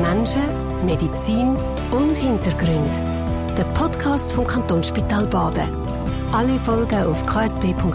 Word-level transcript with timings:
Menschen, 0.00 0.42
Medizin 0.86 1.56
und 1.90 2.16
Hintergrund. 2.16 2.92
Der 3.58 3.64
Podcast 3.74 4.32
vom 4.32 4.46
Kantonsspital 4.46 5.26
Baden. 5.26 5.68
Alle 6.32 6.58
Folgen 6.58 7.04
auf 7.04 7.26
ksp.ch-blog. 7.26 7.88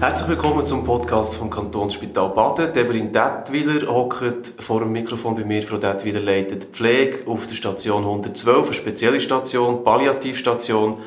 Herzlich 0.00 0.28
willkommen 0.28 0.66
zum 0.66 0.84
Podcast 0.84 1.36
vom 1.36 1.48
Kantonsspital 1.48 2.30
Baden. 2.30 2.74
Evelyn 2.74 3.12
Detwiler 3.12 3.86
hockt 3.86 4.54
vor 4.58 4.80
dem 4.80 4.90
Mikrofon 4.90 5.36
bei 5.36 5.44
mir. 5.44 5.62
Frau 5.62 5.76
Detwiler 5.76 6.20
leitet 6.20 6.64
die 6.64 6.66
Pflege 6.66 7.30
auf 7.30 7.46
der 7.46 7.54
Station 7.54 8.02
112, 8.02 8.66
eine 8.66 8.74
spezielle 8.74 9.20
Station, 9.20 9.84
Palliativstation, 9.84 10.98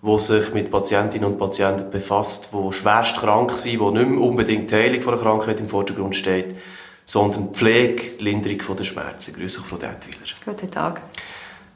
wo 0.00 0.18
sich 0.18 0.52
mit 0.54 0.70
Patientinnen 0.70 1.32
und 1.32 1.38
Patienten 1.38 1.90
befasst, 1.90 2.50
die 2.52 2.72
schwerst 2.72 3.16
krank 3.16 3.52
sind, 3.52 3.80
wo 3.80 3.90
nicht 3.90 4.08
mehr 4.08 4.20
unbedingt 4.20 4.70
die 4.70 4.74
Heilung 4.74 5.02
von 5.02 5.14
der 5.14 5.22
Krankheit 5.22 5.60
im 5.60 5.66
Vordergrund 5.66 6.14
steht, 6.14 6.54
sondern 7.04 7.48
die 7.48 7.58
Pflege, 7.58 8.02
die 8.18 8.24
Linderung 8.24 8.76
der 8.76 8.84
Schmerzen. 8.84 9.34
Grüße 9.34 9.60
Frau 9.62 9.76
Detwiler. 9.76 10.18
Guten 10.44 10.70
Tag. 10.70 11.00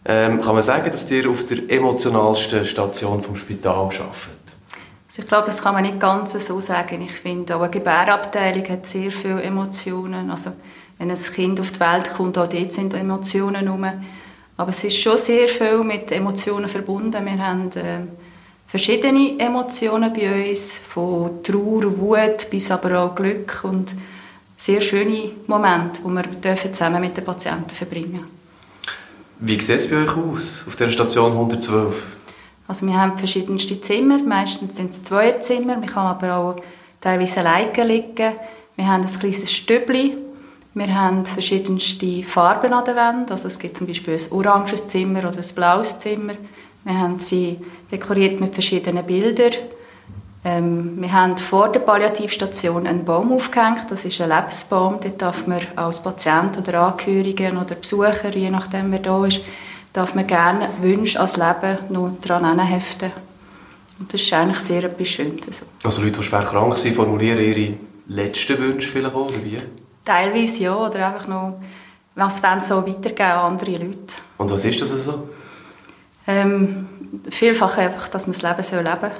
Ähm, 0.04 0.40
kann 0.40 0.54
man 0.54 0.62
sagen, 0.62 0.90
dass 0.90 1.10
ihr 1.10 1.30
auf 1.30 1.46
der 1.46 1.70
emotionalsten 1.70 2.64
Station 2.64 3.22
vom 3.22 3.36
Spital 3.36 3.72
arbeitet? 3.72 4.42
Also 5.08 5.22
ich 5.22 5.28
glaube, 5.28 5.46
das 5.46 5.62
kann 5.62 5.74
man 5.74 5.82
nicht 5.82 6.00
ganz 6.00 6.32
so 6.32 6.60
sagen. 6.60 7.02
Ich 7.02 7.12
finde, 7.12 7.56
auch 7.56 7.60
eine 7.60 7.70
Gebärabteilung 7.70 8.66
hat 8.68 8.86
sehr 8.86 9.12
viele 9.12 9.42
Emotionen. 9.42 10.30
Also 10.30 10.52
wenn 10.98 11.10
ein 11.10 11.16
Kind 11.16 11.60
auf 11.60 11.72
die 11.72 11.80
Welt 11.80 12.14
kommt, 12.14 12.38
auch 12.38 12.48
dort 12.48 12.72
sind 12.72 12.94
Emotionen 12.94 13.66
herum. 13.66 13.86
Aber 14.62 14.70
es 14.70 14.84
ist 14.84 14.96
schon 14.96 15.18
sehr 15.18 15.48
viel 15.48 15.82
mit 15.82 16.12
Emotionen 16.12 16.68
verbunden. 16.68 17.24
Wir 17.24 17.36
haben 17.44 17.68
äh, 17.70 18.06
verschiedene 18.68 19.36
Emotionen 19.36 20.12
bei 20.12 20.50
uns, 20.50 20.78
von 20.78 21.42
Trauer, 21.42 21.98
Wut 21.98 22.48
bis 22.48 22.70
aber 22.70 23.00
auch 23.00 23.12
Glück 23.12 23.58
und 23.64 23.92
sehr 24.56 24.80
schöne 24.80 25.32
Momente, 25.48 26.00
die 26.04 26.08
wir 26.08 26.22
dürfen 26.22 26.72
zusammen 26.72 27.00
mit 27.00 27.16
den 27.16 27.24
Patienten 27.24 27.74
verbringen 27.74 28.20
Wie 29.40 29.60
sieht 29.60 29.80
es 29.80 29.90
bei 29.90 29.96
euch 29.96 30.16
aus, 30.16 30.64
auf 30.64 30.76
der 30.76 30.90
Station 30.90 31.32
112? 31.32 31.96
Also 32.68 32.86
wir 32.86 32.96
haben 32.96 33.18
verschiedenste 33.18 33.80
Zimmer, 33.80 34.18
meistens 34.18 34.76
sind 34.76 34.92
es 34.92 35.02
zwei 35.02 35.32
Zimmer, 35.40 35.74
man 35.76 35.86
kann 35.86 36.06
aber 36.06 36.36
auch 36.36 36.56
teilweise 37.00 37.40
alleine 37.40 37.82
liegen. 37.82 38.34
Wir 38.76 38.86
haben 38.86 39.02
ein 39.02 39.18
kleines 39.18 39.52
Stübli, 39.52 40.16
wir 40.74 40.94
haben 40.94 41.26
verschiedenste 41.26 42.22
Farben 42.22 42.72
an 42.72 42.84
der 42.84 42.96
Wand, 42.96 43.30
also 43.30 43.46
es 43.48 43.58
gibt 43.58 43.76
zum 43.76 43.86
Beispiel 43.86 44.14
ein 44.14 44.32
oranges 44.32 44.88
Zimmer 44.88 45.20
oder 45.20 45.38
ein 45.38 45.54
blaues 45.54 45.98
Zimmer. 45.98 46.34
Wir 46.84 46.98
haben 46.98 47.18
sie 47.18 47.58
dekoriert 47.90 48.40
mit 48.40 48.54
verschiedenen 48.54 49.04
Bildern. 49.04 49.52
Ähm, 50.44 51.00
wir 51.00 51.12
haben 51.12 51.38
vor 51.38 51.70
der 51.70 51.80
Palliativstation 51.80 52.86
einen 52.86 53.04
Baum 53.04 53.32
aufgehängt, 53.32 53.90
das 53.90 54.04
ist 54.04 54.20
ein 54.20 54.30
Lebensbaum. 54.30 54.98
Dort 55.00 55.20
darf 55.20 55.46
man 55.46 55.60
als 55.76 56.02
Patient 56.02 56.58
oder 56.58 56.80
Angehörigen 56.80 57.58
oder 57.58 57.74
Besucher, 57.76 58.34
je 58.34 58.50
nachdem 58.50 58.90
wer 58.90 58.98
da 58.98 59.24
ist, 59.26 59.40
darf 59.92 60.14
man 60.14 60.26
gerne 60.26 60.70
Wünsche 60.80 61.20
als 61.20 61.36
Leben 61.36 61.78
noch 61.90 62.12
daran 62.22 62.58
heften. 62.58 63.12
Und 64.00 64.12
das 64.12 64.22
ist 64.22 64.32
eigentlich 64.32 64.60
sehr 64.60 64.82
etwas 64.82 65.08
Schönes. 65.08 65.46
Also. 65.46 65.66
also 65.84 66.02
Leute, 66.02 66.18
die 66.18 66.24
schwer 66.24 66.42
krank 66.42 66.76
sind, 66.76 66.96
formulieren 66.96 67.38
ihre 67.38 67.74
letzten 68.08 68.58
Wünsche 68.58 68.88
vielleicht 68.88 69.14
auch, 69.14 69.28
oder 69.28 69.44
wie? 69.44 69.58
Teilweise 70.04 70.64
ja, 70.64 70.76
oder 70.76 71.08
einfach 71.08 71.28
noch, 71.28 71.60
was 72.14 72.42
wollen 72.42 72.60
so 72.60 72.86
weitergeben 72.86 73.22
an 73.22 73.52
andere 73.52 73.72
Leute. 73.72 74.14
Und 74.38 74.50
was 74.50 74.64
ist 74.64 74.80
das 74.80 74.90
so? 74.90 75.28
Ähm, 76.26 76.88
vielfach 77.30 77.76
einfach, 77.76 78.08
dass 78.08 78.26
man 78.26 78.32
das 78.32 78.42
Leben 78.42 78.62
soll 78.62 78.82
leben 78.82 78.98
soll. 79.00 79.10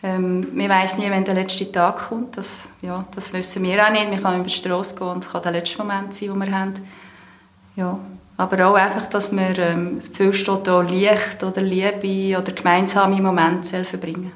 Ähm, 0.00 0.46
man 0.54 0.68
weiß 0.68 0.98
nie, 0.98 1.10
wenn 1.10 1.24
der 1.24 1.34
letzte 1.34 1.70
Tag 1.70 2.08
kommt. 2.08 2.36
Das, 2.36 2.68
ja, 2.82 3.04
das 3.14 3.32
wissen 3.32 3.64
wir 3.64 3.84
auch 3.84 3.90
nicht. 3.90 4.10
Wir 4.10 4.18
können 4.18 4.36
über 4.36 4.44
die 4.44 4.50
Straße 4.50 4.96
gehen 4.96 5.08
und 5.08 5.24
es 5.24 5.30
kann 5.30 5.42
der 5.42 5.52
letzte 5.52 5.78
Moment 5.78 6.14
sein, 6.14 6.28
den 6.28 6.38
wir 6.38 6.52
haben. 6.52 6.74
Ja. 7.76 7.98
Aber 8.36 8.68
auch 8.68 8.74
einfach, 8.74 9.06
dass 9.06 9.32
wir 9.32 9.58
ähm, 9.58 9.96
das 9.96 10.10
Gefühl 10.10 10.32
steht, 10.32 10.68
Licht 10.88 11.42
oder 11.42 11.60
Liebe 11.60 12.38
oder 12.38 12.52
gemeinsame 12.52 13.20
Momente 13.20 13.84
verbringen 13.84 14.32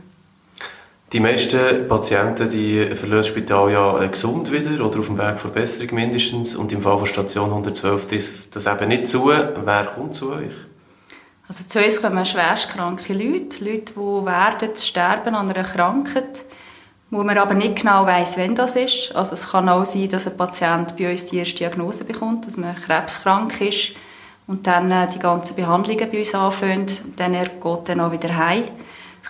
Die 1.12 1.20
meisten 1.20 1.88
Patienten 1.88 2.48
die 2.48 2.86
verlassen 2.96 3.10
das 3.10 3.26
Spital 3.26 3.70
ja 3.70 4.02
äh, 4.02 4.08
gesund 4.08 4.50
wieder 4.50 4.84
oder 4.84 5.00
auf 5.00 5.06
dem 5.06 5.18
Weg 5.18 5.38
zur 5.38 5.50
Besserung 5.50 5.94
mindestens. 5.94 6.56
Und 6.56 6.72
im 6.72 6.80
Fall 6.80 6.96
von 6.96 7.06
Station 7.06 7.50
112 7.50 8.12
ist 8.12 8.56
das 8.56 8.66
eben 8.66 8.88
nicht 8.88 9.06
zu. 9.06 9.26
Wer 9.26 9.84
kommt 9.94 10.14
zu 10.14 10.32
euch? 10.32 10.52
Also 11.48 11.64
zu 11.64 11.84
uns 11.84 12.00
kommen 12.00 12.24
schwerstkranke 12.24 13.12
Leute, 13.12 13.62
Leute, 13.62 13.92
die 13.92 14.26
werden 14.26 14.76
sterben 14.76 15.34
an 15.34 15.50
einer 15.50 15.64
Krankheit 15.64 16.44
wo 17.12 17.22
man 17.22 17.36
aber 17.36 17.52
nicht 17.52 17.76
genau 17.76 18.06
weiß, 18.06 18.38
wenn 18.38 18.54
das 18.54 18.74
ist. 18.74 19.14
Also 19.14 19.34
es 19.34 19.50
kann 19.50 19.68
auch 19.68 19.84
sein, 19.84 20.08
dass 20.08 20.26
ein 20.26 20.34
Patient 20.34 20.96
bei 20.96 21.10
uns 21.10 21.26
die 21.26 21.36
erste 21.36 21.56
Diagnose 21.56 22.04
bekommt, 22.04 22.46
dass 22.46 22.56
man 22.56 22.74
krebskrank 22.74 23.60
ist 23.60 23.92
und 24.46 24.66
dann 24.66 24.90
äh, 24.90 25.06
die 25.10 25.18
ganzen 25.18 25.54
Behandlungen 25.54 26.10
bei 26.10 26.18
uns 26.20 26.34
anfangen. 26.34 26.86
Dann 27.16 27.34
er 27.34 27.48
geht 27.48 27.88
dann 27.88 28.00
auch 28.00 28.12
wieder 28.12 28.34
heim. 28.34 28.64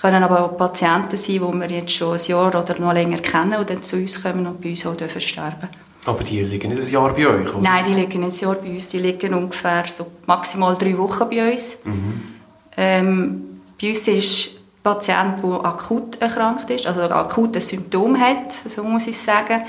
Es 0.03 0.11
können 0.11 0.25
aber 0.25 0.45
auch 0.45 0.57
Patienten 0.57 1.17
sein, 1.17 1.35
die 1.35 1.41
wir 1.41 1.71
jetzt 1.71 1.93
schon 1.93 2.19
ein 2.19 2.27
Jahr 2.27 2.49
oder 2.49 2.77
noch 2.81 2.93
länger 2.93 3.19
kennen 3.19 3.55
und 3.55 3.71
dann 3.71 3.85
zu 3.85 3.95
uns 3.95 4.21
kommen 4.21 4.45
und 4.49 4.61
bei 4.61 4.71
uns 4.71 4.85
auch 4.85 4.97
dürfen 4.97 5.21
sterben 5.21 5.69
aber 6.05 6.25
die 6.25 6.43
liegen 6.43 6.71
nicht 6.71 6.83
ein 6.83 6.93
Jahr 6.93 7.15
bei 7.15 7.29
euch, 7.29 7.55
oder? 7.55 7.63
Nein, 7.63 7.85
die 7.87 7.95
liegen 7.95 8.21
nicht 8.21 8.43
ein 8.43 8.49
Jahr 8.49 8.57
bei 8.57 8.71
uns. 8.71 8.89
Die 8.89 8.99
liegen 8.99 9.35
ungefähr 9.35 9.85
so 9.87 10.09
maximal 10.27 10.77
drei 10.77 10.99
Wochen 10.99 11.29
bei 11.31 11.53
uns. 11.53 11.79
Mhm. 11.85 12.23
Ähm, 12.77 13.61
bei 13.81 13.91
uns 13.91 14.09
ist 14.09 14.51
Patient, 14.83 15.41
der 15.45 15.65
akut 15.65 16.21
erkrankt 16.21 16.71
ist, 16.71 16.89
also 16.89 17.03
akute 17.03 17.61
Symptome 17.61 18.19
hat, 18.19 18.51
so 18.51 18.83
muss 18.83 19.07
ich 19.07 19.17
sagen, 19.17 19.63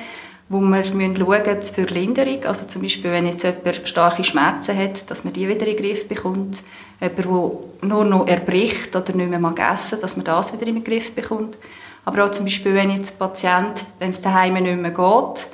wo 0.50 0.60
wir 0.60 0.84
schauen 0.84 1.14
müssen 1.14 1.74
für 1.74 1.84
Linderung. 1.84 2.44
Also 2.46 2.66
zum 2.66 2.82
Beispiel, 2.82 3.12
wenn 3.12 3.26
jetzt 3.26 3.44
jemand 3.44 3.88
starke 3.88 4.24
Schmerzen 4.24 4.78
hat, 4.78 5.10
dass 5.10 5.24
man 5.24 5.34
die 5.34 5.48
wieder 5.48 5.66
in 5.66 5.76
den 5.76 5.84
Griff 5.84 6.08
bekommt. 6.08 6.62
Jemand, 7.00 7.18
der 7.18 7.88
nur 7.88 8.06
noch 8.06 8.28
erbricht 8.28 8.96
oder 8.96 9.14
nicht 9.14 9.30
mehr 9.30 9.40
mag 9.40 9.60
essen, 9.60 10.00
dass 10.02 10.16
man 10.16 10.26
das 10.26 10.54
wieder 10.54 10.68
in 10.68 10.76
den 10.76 10.84
Griff 10.84 11.14
bekommt. 11.14 11.58
Aber 12.06 12.26
auch 12.26 12.32
zum 12.32 12.46
Beispiel, 12.46 12.74
wenn 12.74 12.90
jetzt 12.90 13.16
ein 13.16 13.20
Patient, 13.20 13.86
wenn 14.00 14.10
es 14.10 14.22
daheim 14.22 14.54
nicht 14.54 14.78
mehr 14.78 14.92
geht, 14.92 15.48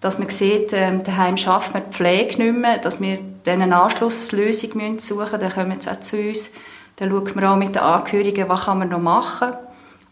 dass 0.00 0.18
man 0.18 0.28
sieht, 0.28 0.72
ähm, 0.72 1.02
daheim 1.02 1.36
schafft 1.36 1.72
man 1.72 1.84
die 1.88 1.94
Pflege 1.94 2.42
nicht 2.42 2.58
mehr, 2.58 2.78
dass 2.78 3.00
wir 3.00 3.18
dann 3.44 3.62
eine 3.62 3.80
Anschlusslösung 3.80 4.70
suchen 4.70 4.94
müssen, 4.94 5.40
dann 5.40 5.52
kommen 5.52 5.80
sie 5.80 5.90
auch 5.90 6.00
zu 6.00 6.18
uns 6.18 6.50
dann 6.96 7.10
schaut 7.10 7.34
man 7.34 7.44
auch 7.44 7.56
mit 7.56 7.74
den 7.74 7.82
Angehörigen, 7.82 8.48
was 8.48 8.64
kann 8.64 8.78
man 8.78 8.88
noch 8.88 9.00
machen. 9.00 9.52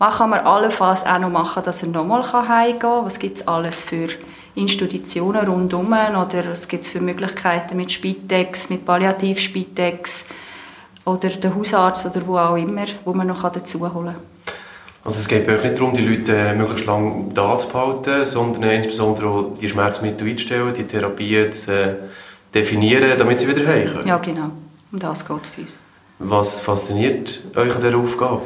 Was 0.02 0.16
kann 0.16 0.30
man 0.30 0.40
allenfalls 0.40 1.06
auch 1.06 1.20
noch 1.20 1.30
machen, 1.30 1.62
dass 1.62 1.84
er 1.84 1.90
nochmal 1.90 2.24
heimgehen 2.24 2.80
kann. 2.80 3.04
Was 3.04 3.20
gibt 3.20 3.36
es 3.36 3.46
alles 3.46 3.84
für 3.84 4.08
Institutionen 4.56 5.46
rundherum 5.46 5.92
oder 5.92 6.50
was 6.50 6.66
gibt 6.66 6.82
es 6.82 6.88
für 6.88 7.00
Möglichkeiten 7.00 7.76
mit 7.76 7.92
Spitex, 7.92 8.68
mit 8.68 8.84
Palliativ-Spitex 8.84 10.24
oder 11.04 11.28
der 11.28 11.54
Hausarzt 11.54 12.04
oder 12.04 12.26
wo 12.26 12.36
auch 12.36 12.56
immer, 12.56 12.86
wo 13.04 13.14
man 13.14 13.28
noch 13.28 13.48
dazu 13.48 13.78
holen 13.78 14.06
kann. 14.06 14.16
Also 15.04 15.20
es 15.20 15.28
geht 15.28 15.48
euch 15.48 15.62
nicht 15.62 15.78
darum, 15.78 15.94
die 15.94 16.04
Leute 16.04 16.52
möglichst 16.56 16.86
lange 16.86 17.32
da 17.32 17.56
zu 17.60 17.68
behalten, 17.68 18.26
sondern 18.26 18.70
insbesondere 18.70 19.28
auch 19.28 19.54
die 19.54 19.68
Schmerzmittel 19.68 20.28
einzustellen, 20.28 20.74
die 20.74 20.84
Therapie 20.84 21.48
zu 21.52 21.72
äh, 21.72 21.94
definieren, 22.52 23.16
damit 23.16 23.38
sie 23.38 23.46
wieder 23.46 23.64
heim 23.68 23.86
können. 23.86 24.08
Ja, 24.08 24.18
genau. 24.18 24.50
Um 24.90 24.98
das 24.98 25.24
geht 25.24 25.42
es 25.42 25.48
für 25.48 25.60
uns. 25.60 25.78
Was 26.18 26.58
fasziniert 26.58 27.40
euch 27.54 27.72
an 27.72 27.80
dieser 27.80 27.96
Aufgabe? 27.96 28.42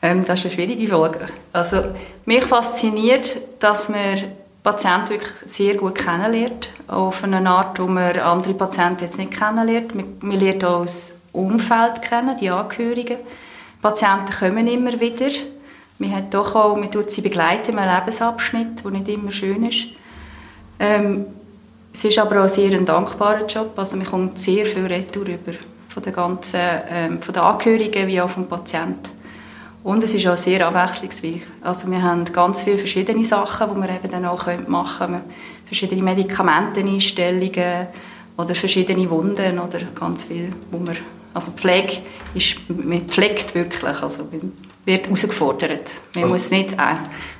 Ähm, 0.00 0.24
das 0.24 0.40
ist 0.40 0.46
eine 0.46 0.54
schwierige 0.54 0.88
Frage. 0.88 1.26
Also, 1.52 1.82
mich 2.24 2.44
fasziniert, 2.44 3.36
dass 3.58 3.88
man 3.88 4.24
Patienten 4.62 5.10
wirklich 5.10 5.32
sehr 5.44 5.74
gut 5.74 5.94
kennenlernt, 5.94 6.68
auf 6.86 7.24
eine 7.24 7.48
Art, 7.48 7.78
wo 7.80 7.86
man 7.86 8.18
andere 8.18 8.54
Patienten 8.54 9.04
jetzt 9.04 9.18
nicht 9.18 9.32
kennenlernt. 9.32 9.94
Man, 9.94 10.16
man 10.20 10.38
lernt 10.38 10.64
auch 10.64 10.82
das 10.82 11.18
Umfeld 11.32 12.02
kennen, 12.02 12.36
die 12.40 12.50
Angehörigen. 12.50 13.16
Die 13.18 13.82
Patienten 13.82 14.32
kommen 14.32 14.66
immer 14.66 14.98
wieder. 15.00 15.30
Man 15.98 16.14
hat 16.14 16.32
doch 16.32 16.54
auch, 16.54 16.76
man 16.76 16.90
tut 16.90 17.10
sie 17.10 17.22
begleiten 17.22 17.72
in 17.72 17.78
einem 17.78 17.96
Lebensabschnitt, 17.96 18.84
der 18.84 18.90
nicht 18.92 19.08
immer 19.08 19.32
schön 19.32 19.66
ist. 19.66 19.86
Ähm, 20.78 21.26
es 21.92 22.04
ist 22.04 22.18
aber 22.18 22.44
auch 22.44 22.48
sehr 22.48 22.72
ein 22.72 22.84
dankbarer 22.84 23.46
Job, 23.46 23.72
also 23.76 23.96
man 23.96 24.06
kommt 24.06 24.38
sehr 24.38 24.66
viel 24.66 24.86
Retour 24.86 25.26
über 25.26 25.52
von 25.88 26.02
ähm, 26.54 27.20
von 27.20 27.34
den 27.34 27.42
Angehörigen 27.42 28.06
wie 28.06 28.20
auch 28.20 28.30
vom 28.30 28.46
Patienten. 28.46 29.17
Und 29.88 30.04
es 30.04 30.12
ist 30.12 30.26
auch 30.26 30.36
sehr 30.36 30.66
abwechslungsreich. 30.66 31.40
Also 31.62 31.90
wir 31.90 32.02
haben 32.02 32.26
ganz 32.26 32.62
viele 32.62 32.76
verschiedene 32.76 33.24
Sachen, 33.24 33.70
die 33.74 33.80
wir 33.80 33.88
eben 33.88 34.10
dann 34.10 34.26
auch 34.26 34.44
machen 34.66 35.06
können. 35.06 35.20
Verschiedene 35.64 36.02
Medikamenteneinstellungen 36.02 37.86
oder 38.36 38.54
verschiedene 38.54 39.08
Wunden 39.08 39.58
oder 39.58 39.78
ganz 39.98 40.24
viel, 40.24 40.52
wo 40.70 40.86
wir, 40.86 40.96
also 41.32 41.52
Pflege 41.52 42.02
ist, 42.34 42.56
man 42.68 43.00
pflegt 43.08 43.54
wirklich, 43.54 43.82
also 44.02 44.24
man 44.30 44.52
wird 44.84 45.06
herausgefordert. 45.06 45.92
Man 46.14 46.24
also, 46.24 46.34
muss 46.34 46.50
nicht 46.50 46.72
äh, 46.74 46.96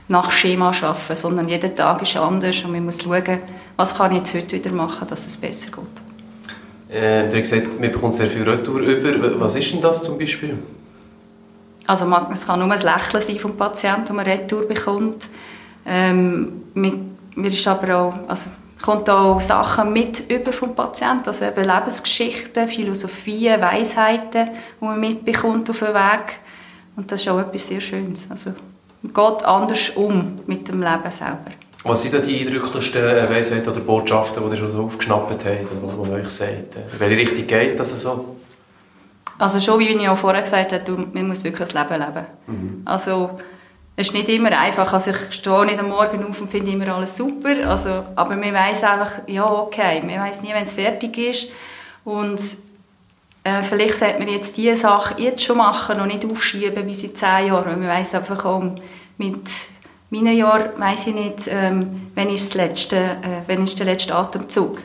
nach 0.08 0.30
Schema 0.30 0.68
arbeiten, 0.68 1.16
sondern 1.16 1.48
jeder 1.50 1.74
Tag 1.74 2.00
ist 2.00 2.16
anders 2.16 2.64
und 2.64 2.72
man 2.72 2.82
muss 2.82 3.02
schauen, 3.02 3.40
was 3.76 3.94
kann 3.94 4.12
ich 4.12 4.18
jetzt 4.20 4.34
heute 4.34 4.56
wieder 4.56 4.70
machen, 4.70 5.06
dass 5.06 5.26
es 5.26 5.36
besser 5.36 5.70
geht. 5.70 6.96
Äh, 6.96 7.18
ihr 7.18 7.24
habt 7.24 7.34
gesagt, 7.34 7.78
man 7.78 7.92
bekommt 7.92 8.14
sehr 8.14 8.28
viel 8.28 8.48
Retour 8.48 8.80
über. 8.80 9.38
Was 9.38 9.54
ist 9.54 9.70
denn 9.70 9.82
das 9.82 10.02
zum 10.02 10.16
Beispiel? 10.16 10.56
Also 11.88 12.04
man, 12.04 12.30
es 12.30 12.46
kann 12.46 12.58
nur 12.58 12.70
ein 12.70 12.78
Lächeln 12.78 13.22
sein 13.22 13.38
vom 13.38 13.56
Patienten, 13.56 14.08
das 14.08 14.16
man 14.16 14.26
Retour 14.26 14.68
bekommt. 14.68 15.26
Ähm, 15.86 16.64
mir, 16.74 17.48
ist 17.48 17.66
aber 17.66 17.96
auch, 17.96 18.14
also 18.28 18.50
kommt 18.82 19.08
auch 19.08 19.40
Sachen 19.40 19.94
mit 19.94 20.30
über 20.30 20.52
vom 20.52 20.74
Patienten, 20.74 21.26
also 21.28 21.46
eben 21.46 21.64
Lebensgeschichten, 21.64 22.68
Philosophien, 22.68 23.62
Weisheiten, 23.62 24.50
die 24.78 24.84
man 24.84 25.00
mitbekommt 25.00 25.70
auf 25.70 25.78
dem 25.78 25.94
Weg. 25.94 26.36
Und 26.94 27.10
das 27.10 27.22
ist 27.22 27.28
auch 27.28 27.38
etwas 27.38 27.66
sehr 27.66 27.80
Schönes. 27.80 28.30
Also 28.30 28.52
man 29.00 29.14
geht 29.14 29.44
anders 29.46 29.88
um 29.94 30.40
mit 30.46 30.68
dem 30.68 30.82
Leben 30.82 31.10
selber. 31.10 31.52
Was 31.84 32.02
sind 32.02 32.12
denn 32.12 32.22
die 32.22 32.46
eindrücklichsten 32.46 33.02
Weisheiten 33.30 33.70
oder 33.70 33.80
Botschaften, 33.80 34.42
die 34.44 34.50
ihr 34.50 34.58
schon 34.58 34.70
so 34.70 34.84
aufgeschnappt 34.84 35.42
habt, 35.42 35.72
oder 35.72 35.82
was 35.84 36.10
man 36.10 36.20
euch 36.20 36.28
sagt? 36.28 36.76
In 36.76 37.00
welche 37.00 37.16
Richtung 37.16 37.46
geht 37.46 37.80
das 37.80 37.98
so? 37.98 38.10
Also 38.10 38.36
schon, 39.60 39.78
wie 39.78 39.88
ich 39.88 40.08
auch 40.08 40.18
vorher 40.18 40.42
gesagt 40.42 40.72
habe, 40.72 41.06
man 41.12 41.28
muss 41.28 41.44
wirklich 41.44 41.74
ein 41.74 41.88
Leben 41.88 42.00
leben. 42.00 42.26
Mhm. 42.46 42.82
Also 42.84 43.38
es 43.96 44.08
ist 44.08 44.14
nicht 44.14 44.28
immer 44.28 44.56
einfach. 44.56 44.92
Also 44.92 45.10
ich 45.10 45.34
stehe 45.34 45.66
nicht 45.66 45.78
am 45.78 45.88
Morgen 45.88 46.24
auf 46.24 46.40
und 46.40 46.50
finde 46.50 46.70
immer 46.70 46.88
alles 46.94 47.16
super. 47.16 47.68
Also, 47.68 48.04
aber 48.14 48.36
man 48.36 48.52
weiß 48.52 48.84
einfach, 48.84 49.12
ja 49.26 49.50
okay, 49.50 50.02
man 50.04 50.20
weiß 50.20 50.42
nie, 50.42 50.52
wenn 50.52 50.64
es 50.64 50.74
fertig 50.74 51.16
ist. 51.18 51.48
Und 52.04 52.40
äh, 53.44 53.62
vielleicht 53.62 53.96
sollte 53.96 54.18
man 54.18 54.28
jetzt 54.28 54.56
diese 54.56 54.76
Sache 54.76 55.20
jetzt 55.20 55.42
schon 55.42 55.58
machen 55.58 56.00
und 56.00 56.08
nicht 56.08 56.24
aufschieben 56.24 56.86
bis 56.86 57.02
in 57.04 57.14
zehn 57.14 57.46
Jahren. 57.46 57.78
Man 57.78 57.88
weiß 57.88 58.14
einfach 58.14 58.44
auch, 58.44 58.62
mit 59.16 59.48
meinen 60.10 60.36
Jahren 60.36 60.70
weiß 60.78 61.08
ich 61.08 61.14
nicht, 61.14 61.48
ähm, 61.48 62.10
wann 62.14 62.30
ist, 62.30 62.50
das 62.50 62.54
letzte, 62.54 62.96
äh, 62.96 63.42
wann 63.46 63.64
ist 63.64 63.78
der 63.78 63.86
letzte 63.86 64.14
Atemzug. 64.14 64.78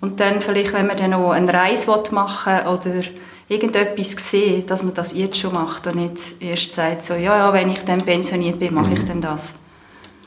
Und 0.00 0.20
dann 0.20 0.40
vielleicht, 0.40 0.72
wenn 0.72 0.86
man 0.86 0.96
dann 0.96 1.10
noch 1.10 1.30
eine 1.30 1.52
Reise 1.52 2.02
machen 2.10 2.52
will 2.54 2.68
oder 2.72 3.08
irgendetwas 3.48 4.30
sehen, 4.30 4.66
dass 4.66 4.82
man 4.82 4.94
das 4.94 5.14
jetzt 5.14 5.38
schon 5.38 5.52
macht 5.52 5.86
und 5.86 5.96
nicht 5.96 6.40
erst 6.40 6.72
sagt, 6.72 7.02
so, 7.02 7.14
ja, 7.14 7.36
ja, 7.36 7.52
wenn 7.52 7.70
ich 7.70 7.84
dann 7.84 7.98
pensioniert 7.98 8.58
bin, 8.58 8.74
mache 8.74 8.88
mhm. 8.88 8.96
ich 8.96 9.04
dann 9.04 9.20
das. 9.20 9.54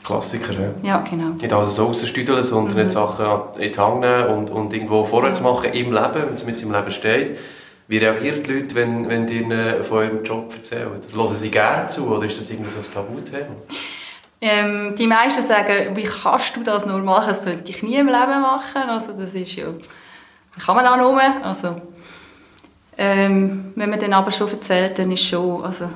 Klassiker, 0.02 0.54
ja. 0.54 0.70
Ja, 0.82 1.04
genau. 1.08 1.30
Nicht 1.40 1.52
alles 1.52 1.76
so 1.76 1.86
rausstüdeln, 1.86 2.42
sondern 2.42 2.76
mhm. 2.76 2.82
nicht 2.82 2.92
Sachen 2.92 3.26
in 3.60 3.72
die 3.72 3.78
Hand 3.78 4.00
nehmen 4.00 4.26
und, 4.26 4.50
und 4.50 4.74
irgendwo 4.74 5.04
vorwärts 5.04 5.40
machen 5.40 5.72
im 5.72 5.92
Leben, 5.92 6.14
wenn 6.14 6.34
es 6.34 6.44
mit 6.44 6.58
seinem 6.58 6.72
Leben 6.72 6.90
steht. 6.90 7.38
Wie 7.86 7.98
reagieren 7.98 8.42
die 8.42 8.52
Leute, 8.52 8.74
wenn, 8.74 9.08
wenn 9.08 9.26
die 9.26 9.38
ihnen 9.38 9.84
von 9.84 9.98
eurem 9.98 10.24
Job 10.24 10.52
erzählen? 10.54 10.90
Das 11.00 11.14
hören 11.14 11.28
sie 11.28 11.50
gerne 11.50 11.88
zu 11.88 12.08
oder 12.08 12.26
ist 12.26 12.38
das 12.38 12.50
irgendwie 12.50 12.70
so 12.70 12.78
ein 12.78 12.94
Tabuthema? 12.94 13.54
Ähm, 14.40 14.94
die 14.98 15.06
meisten 15.06 15.42
sagen, 15.42 15.94
wie 15.94 16.02
kannst 16.02 16.56
du 16.56 16.64
das 16.64 16.84
nur 16.84 16.98
machen? 16.98 17.28
Das 17.28 17.44
könnte 17.44 17.70
ich 17.70 17.82
nie 17.82 17.96
im 17.96 18.06
Leben 18.06 18.40
machen. 18.40 18.82
Also 18.88 19.12
das 19.12 19.34
ist 19.34 19.54
ja, 19.54 19.66
kann 20.64 20.74
man 20.74 20.86
auch 20.86 20.96
nur. 20.96 21.20
Also 21.44 21.76
ähm, 22.98 23.72
wenn 23.74 23.90
man 23.90 23.98
dann 23.98 24.12
aber 24.12 24.30
schon 24.30 24.50
erzählt, 24.50 24.98
dann 24.98 25.10
ist 25.10 25.24
schon 25.24 25.64
also, 25.64 25.88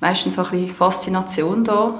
meistens 0.00 0.34
so 0.34 0.44
ein 0.44 0.50
bisschen 0.50 0.74
Faszination 0.74 1.64
da. 1.64 1.94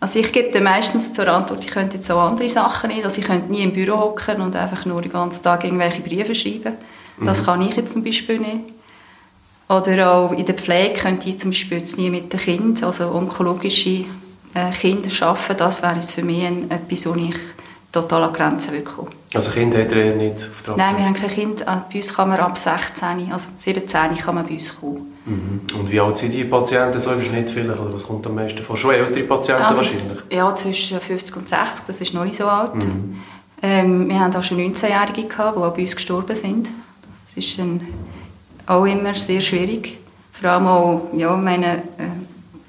Also 0.00 0.18
ich 0.20 0.32
gebe 0.32 0.50
dann 0.52 0.62
meistens 0.62 1.12
zur 1.12 1.26
Antwort, 1.28 1.64
ich 1.64 1.70
könnte 1.70 1.96
jetzt 1.96 2.10
auch 2.10 2.22
andere 2.22 2.48
Sachen 2.48 2.90
nicht. 2.90 3.04
Also 3.04 3.20
ich 3.20 3.26
könnte 3.26 3.50
nie 3.50 3.62
im 3.62 3.72
Büro 3.72 3.98
hocken 3.98 4.40
und 4.40 4.54
einfach 4.54 4.84
nur 4.84 5.02
den 5.02 5.10
ganzen 5.10 5.42
Tag 5.42 5.64
irgendwelche 5.64 6.02
Briefe 6.02 6.34
schreiben. 6.34 6.74
Das 7.20 7.40
mhm. 7.40 7.46
kann 7.46 7.62
ich 7.62 7.76
jetzt 7.76 7.92
zum 7.94 8.04
Beispiel 8.04 8.38
nicht. 8.38 8.60
Oder 9.68 10.12
auch 10.12 10.32
in 10.32 10.46
der 10.46 10.54
Pflege 10.54 10.94
könnte 10.94 11.28
ich 11.28 11.38
zum 11.38 11.50
Beispiel 11.50 11.78
jetzt 11.78 11.98
nie 11.98 12.10
mit 12.10 12.32
den 12.32 12.40
Kindern, 12.40 12.84
also 12.84 13.12
onkologische 13.12 14.04
äh, 14.54 14.70
Kinder 14.80 15.10
arbeiten. 15.20 15.56
Das 15.58 15.82
wäre 15.82 15.96
jetzt 15.96 16.12
für 16.12 16.22
mich 16.22 16.44
ein, 16.46 16.70
etwas, 16.70 17.06
wo 17.06 17.14
ich 17.14 17.34
total 17.92 18.24
an 18.24 18.32
Grenzen 18.32 18.72
gekommen. 18.72 19.10
Also 19.34 19.50
Kinder 19.50 19.78
hat 19.80 19.92
ihr 19.92 20.14
nicht 20.14 20.48
auf 20.50 20.62
der 20.62 20.76
Nein, 20.76 20.96
wir 20.96 21.04
haben 21.04 21.14
kein 21.14 21.30
Kind. 21.30 21.64
Bei 21.64 21.82
uns 21.94 22.14
kann 22.14 22.28
man 22.28 22.40
ab 22.40 22.56
16, 22.56 23.30
also 23.30 23.48
17 23.56 24.16
kann 24.16 24.34
man 24.34 24.46
bei 24.46 24.52
uns 24.52 24.78
kommen. 24.78 25.14
Mhm. 25.26 25.60
Und 25.78 25.90
wie 25.90 26.00
alt 26.00 26.16
sind 26.16 26.32
die 26.32 26.44
Patienten 26.44 26.98
so 26.98 27.12
im 27.12 27.22
Schnitt 27.22 27.50
vielleicht? 27.50 27.78
Oder 27.78 27.92
was 27.92 28.06
kommt 28.06 28.26
am 28.26 28.34
meisten 28.34 28.62
vor? 28.62 28.76
Schon 28.76 28.94
ältere 28.94 29.24
Patienten 29.24 29.62
also 29.62 29.80
wahrscheinlich? 29.80 30.18
Ja, 30.32 30.54
zwischen 30.54 31.00
50 31.00 31.36
und 31.36 31.48
60, 31.48 31.86
das 31.86 32.00
ist 32.00 32.14
noch 32.14 32.24
nicht 32.24 32.36
so 32.36 32.46
alt. 32.46 32.74
Mhm. 32.74 33.16
Ähm, 33.60 34.08
wir 34.08 34.20
haben 34.20 34.34
auch 34.34 34.42
schon 34.42 34.58
19-Jährige 34.58 35.28
gehabt, 35.28 35.56
die 35.56 35.62
auch 35.62 35.74
bei 35.74 35.82
uns 35.82 35.94
gestorben 35.94 36.34
sind. 36.34 36.68
Das 37.24 37.44
ist 37.44 37.58
ein, 37.58 37.86
auch 38.66 38.84
immer 38.84 39.14
sehr 39.14 39.40
schwierig. 39.40 39.98
Vor 40.32 40.50
allem 40.50 40.66
auch, 40.66 41.08
ja, 41.14 41.36
meine, 41.36 41.78
äh, 41.98 42.08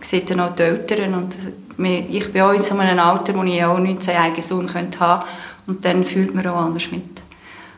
sieht 0.01 0.29
dann 0.31 0.39
auch 0.39 0.55
die 0.55 0.63
Eltern 0.63 1.13
und 1.13 1.37
ich 1.85 2.31
bin 2.31 2.41
auch 2.41 2.51
in 2.51 2.59
so 2.59 2.77
einem 2.77 2.99
Alter, 2.99 3.35
wo 3.35 3.43
ich 3.43 3.63
auch 3.63 3.77
19 3.77 4.13
Jahre 4.13 4.41
Sohn 4.41 4.73
haben 4.73 4.91
könnte 4.91 5.23
und 5.67 5.85
dann 5.85 6.03
fühlt 6.03 6.33
man 6.35 6.45
auch 6.47 6.57
anders 6.57 6.91
mit. 6.91 7.03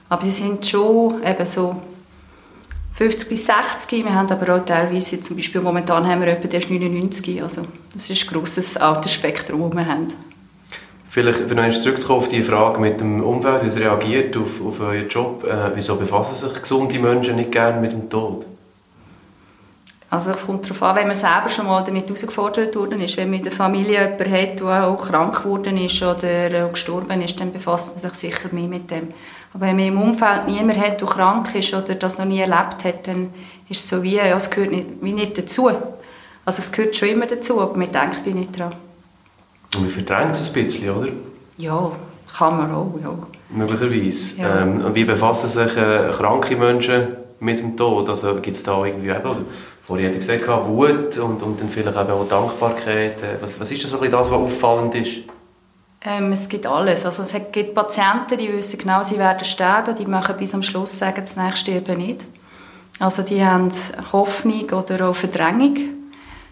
Aber 0.10 0.24
sie 0.24 0.32
sind 0.32 0.66
schon 0.66 1.24
eben 1.24 1.46
so 1.46 1.82
50 2.94 3.30
bis 3.30 3.46
60, 3.46 4.04
wir 4.04 4.14
haben 4.14 4.30
aber 4.30 4.56
auch 4.56 4.66
teilweise, 4.66 5.22
zum 5.22 5.36
Beispiel 5.36 5.62
momentan 5.62 6.06
haben 6.08 6.22
wir 6.22 6.28
etwa 6.28 6.48
erst 6.48 6.70
99, 6.70 7.42
also 7.42 7.64
das 7.94 8.10
ist 8.10 8.24
ein 8.24 8.28
grosses 8.28 8.78
Altersspektrum, 8.78 9.70
das 9.70 9.78
wir 9.78 9.86
haben. 9.86 10.08
Vielleicht, 11.10 11.50
wenn 11.50 11.58
noch 11.58 11.78
zurückzukommen 11.78 12.20
auf 12.20 12.28
die 12.30 12.42
Frage 12.42 12.80
mit 12.80 13.02
dem 13.02 13.22
Umfeld, 13.22 13.64
wie 13.64 13.68
es 13.68 13.78
reagiert 13.78 14.38
auf, 14.38 14.66
auf 14.66 14.80
euren 14.80 15.10
Job, 15.10 15.44
äh, 15.44 15.72
wieso 15.76 15.98
befassen 15.98 16.36
sich 16.36 16.62
gesunde 16.62 17.00
Menschen 17.00 17.36
nicht 17.36 17.52
gerne 17.52 17.82
mit 17.82 17.92
dem 17.92 18.10
Tod? 18.10 18.46
Also 20.12 20.32
es 20.32 20.46
kommt 20.46 20.66
darauf 20.66 20.84
an, 20.84 20.98
wenn 20.98 21.08
man 21.08 21.16
selber 21.16 21.48
schon 21.48 21.68
mal 21.68 21.82
damit 21.86 22.04
herausgefordert 22.04 22.76
worden 22.76 23.00
ist. 23.00 23.16
Wenn 23.16 23.30
man 23.30 23.40
in 23.40 23.44
der 23.46 23.54
Familie 23.54 24.02
jemanden 24.02 24.32
hat, 24.32 24.60
der 24.60 24.88
auch 24.88 25.08
krank 25.08 25.44
geworden 25.44 25.78
ist 25.78 26.04
oder 26.04 26.68
gestorben 26.68 27.22
ist, 27.22 27.40
dann 27.40 27.54
befasst 27.54 27.94
man 27.94 28.02
sich 28.02 28.32
sicher 28.32 28.50
mehr 28.52 28.68
mit 28.68 28.92
dem. 28.92 29.14
Aber 29.54 29.68
wenn 29.68 29.78
man 29.78 29.86
im 29.86 30.02
Umfeld 30.02 30.48
niemanden 30.48 30.82
hat, 30.82 31.00
der 31.00 31.08
krank 31.08 31.56
ist 31.56 31.74
oder 31.74 31.96
das 31.96 32.18
noch 32.18 32.26
nie 32.26 32.42
erlebt 32.42 32.84
hat, 32.84 33.08
dann 33.08 33.30
ist 33.70 33.80
es 33.80 33.88
so 33.88 34.04
wie, 34.04 34.16
ja, 34.16 34.36
es 34.36 34.50
gehört 34.50 34.72
nicht, 34.72 34.88
wie 35.00 35.14
nicht 35.14 35.38
dazu. 35.38 35.70
Also 36.44 36.60
es 36.60 36.74
gehört 36.74 36.94
schon 36.98 37.08
immer 37.08 37.26
dazu, 37.26 37.62
aber 37.62 37.78
man 37.78 37.90
denkt 37.90 38.26
wie 38.26 38.34
nicht 38.34 38.60
dran. 38.60 38.76
Und 39.76 39.84
man 39.84 39.92
verdrängt 39.92 40.34
es 40.34 40.54
ein 40.54 40.66
bisschen, 40.66 40.90
oder? 40.90 41.08
Ja, 41.56 41.90
kann 42.38 42.58
man 42.58 42.74
auch, 42.74 43.00
ja. 43.02 43.14
Möglicherweise. 43.50 44.42
Ja. 44.42 44.62
Ähm, 44.62 44.84
wie 44.94 45.06
befassen 45.06 45.48
sich 45.48 45.78
äh, 45.78 46.10
kranke 46.12 46.58
Menschen 46.58 47.16
mit 47.40 47.60
dem 47.60 47.78
Tod? 47.78 48.10
Also 48.10 48.36
gibt 48.42 48.58
es 48.58 48.64
da 48.64 48.84
irgendwie 48.84 49.10
eben, 49.10 49.46
vorhin 49.84 50.08
hat 50.08 50.14
er 50.14 50.20
gesagt, 50.20 50.48
Wut 50.68 51.18
und, 51.18 51.42
und 51.42 51.60
dann 51.60 51.70
vielleicht 51.70 51.98
eben 51.98 52.12
auch 52.12 52.28
Dankbarkeit. 52.28 53.22
Äh, 53.22 53.42
was, 53.42 53.60
was 53.60 53.72
ist 53.72 53.84
das, 53.84 53.92
das, 53.92 54.12
was 54.12 54.32
auffallend 54.32 54.96
ist? 54.96 55.24
Ähm, 56.04 56.32
es 56.32 56.50
gibt 56.50 56.66
alles. 56.66 57.06
Also 57.06 57.22
es 57.22 57.34
gibt 57.52 57.76
Patienten, 57.76 58.38
die 58.38 58.52
wissen 58.52 58.80
genau, 58.80 59.04
sie 59.04 59.18
werden 59.18 59.46
sterben. 59.46 59.96
Die 59.96 60.06
machen 60.06 60.36
bis 60.38 60.54
am 60.54 60.64
Schluss 60.64 60.98
sagen, 60.98 61.22
das 61.22 61.36
nächste 61.36 61.72
sterben 61.72 61.98
nicht. 61.98 62.26
Also 63.00 63.24
die 63.24 63.44
haben 63.44 63.72
Hoffnung 64.12 64.70
oder 64.72 65.10
auch 65.10 65.16
Verdrängung. 65.16 65.76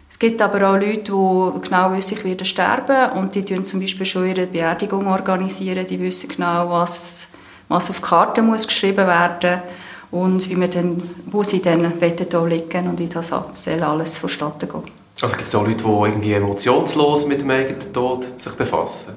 Es 0.10 0.18
gibt 0.18 0.42
aber 0.42 0.70
auch 0.70 0.74
Leute, 0.74 1.12
die 1.12 1.62
genau 1.62 1.94
wissen, 1.94 2.18
ich 2.18 2.24
werde 2.24 2.44
sterben 2.44 3.12
und 3.12 3.36
die 3.36 3.46
organisieren 3.46 3.64
zum 3.64 3.80
Beispiel 3.80 4.06
schon 4.06 4.28
ihre 4.28 4.48
Beerdigung. 4.48 5.07
organisieren. 5.07 5.86
Die 5.88 6.00
wissen 6.00 6.30
genau, 6.30 6.69
was, 6.71 7.28
was 7.68 7.92
auf 7.92 7.98
die 7.98 8.02
Karte 8.02 8.42
muss 8.42 8.68
geschrieben 8.68 9.06
werden 9.06 9.62
muss 9.62 9.64
und 10.11 10.49
wie 10.49 10.59
wir 10.59 10.68
dann, 10.68 11.04
wo 11.28 11.44
sie 11.44 11.61
dann 11.61 11.94
hier 11.99 12.45
liegen 12.45 12.87
und 12.87 12.99
wie 12.99 13.07
das 13.07 13.31
soll 13.54 13.83
alles 13.83 14.18
vonstatten 14.18 14.68
gehen. 14.68 14.83
Also 15.21 15.35
gibt 15.35 15.47
es 15.47 15.56
auch 15.56 15.66
Leute, 15.66 15.83
die 15.83 15.89
irgendwie 15.89 16.33
emotionslos 16.33 17.28
mit 17.28 17.42
dem 17.42 17.49
eigenen 17.51 17.94
Tod 17.94 18.28
sich 18.39 18.54
befassen? 18.54 19.13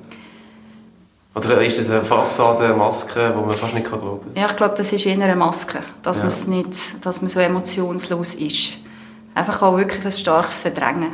Oder 1.34 1.62
ist 1.62 1.78
das 1.78 1.88
eine 1.88 2.04
Fassade, 2.04 2.64
eine 2.64 2.74
Maske, 2.74 3.32
die 3.34 3.46
man 3.46 3.56
fast 3.56 3.72
nicht 3.72 3.86
glauben 3.86 4.20
kann? 4.20 4.42
Ja, 4.42 4.50
ich 4.50 4.56
glaube, 4.56 4.74
das 4.76 4.92
ist 4.92 5.06
eher 5.06 5.18
eine 5.18 5.36
Maske, 5.36 5.78
dass, 6.02 6.18
ja. 6.18 6.24
man 6.24 6.58
nicht, 6.58 6.78
dass 7.06 7.22
man 7.22 7.30
so 7.30 7.40
emotionslos 7.40 8.34
ist. 8.34 8.74
Einfach 9.34 9.62
auch 9.62 9.78
wirklich 9.78 10.04
ein 10.04 10.10
starkes 10.10 10.56
Verdrängen. 10.56 11.12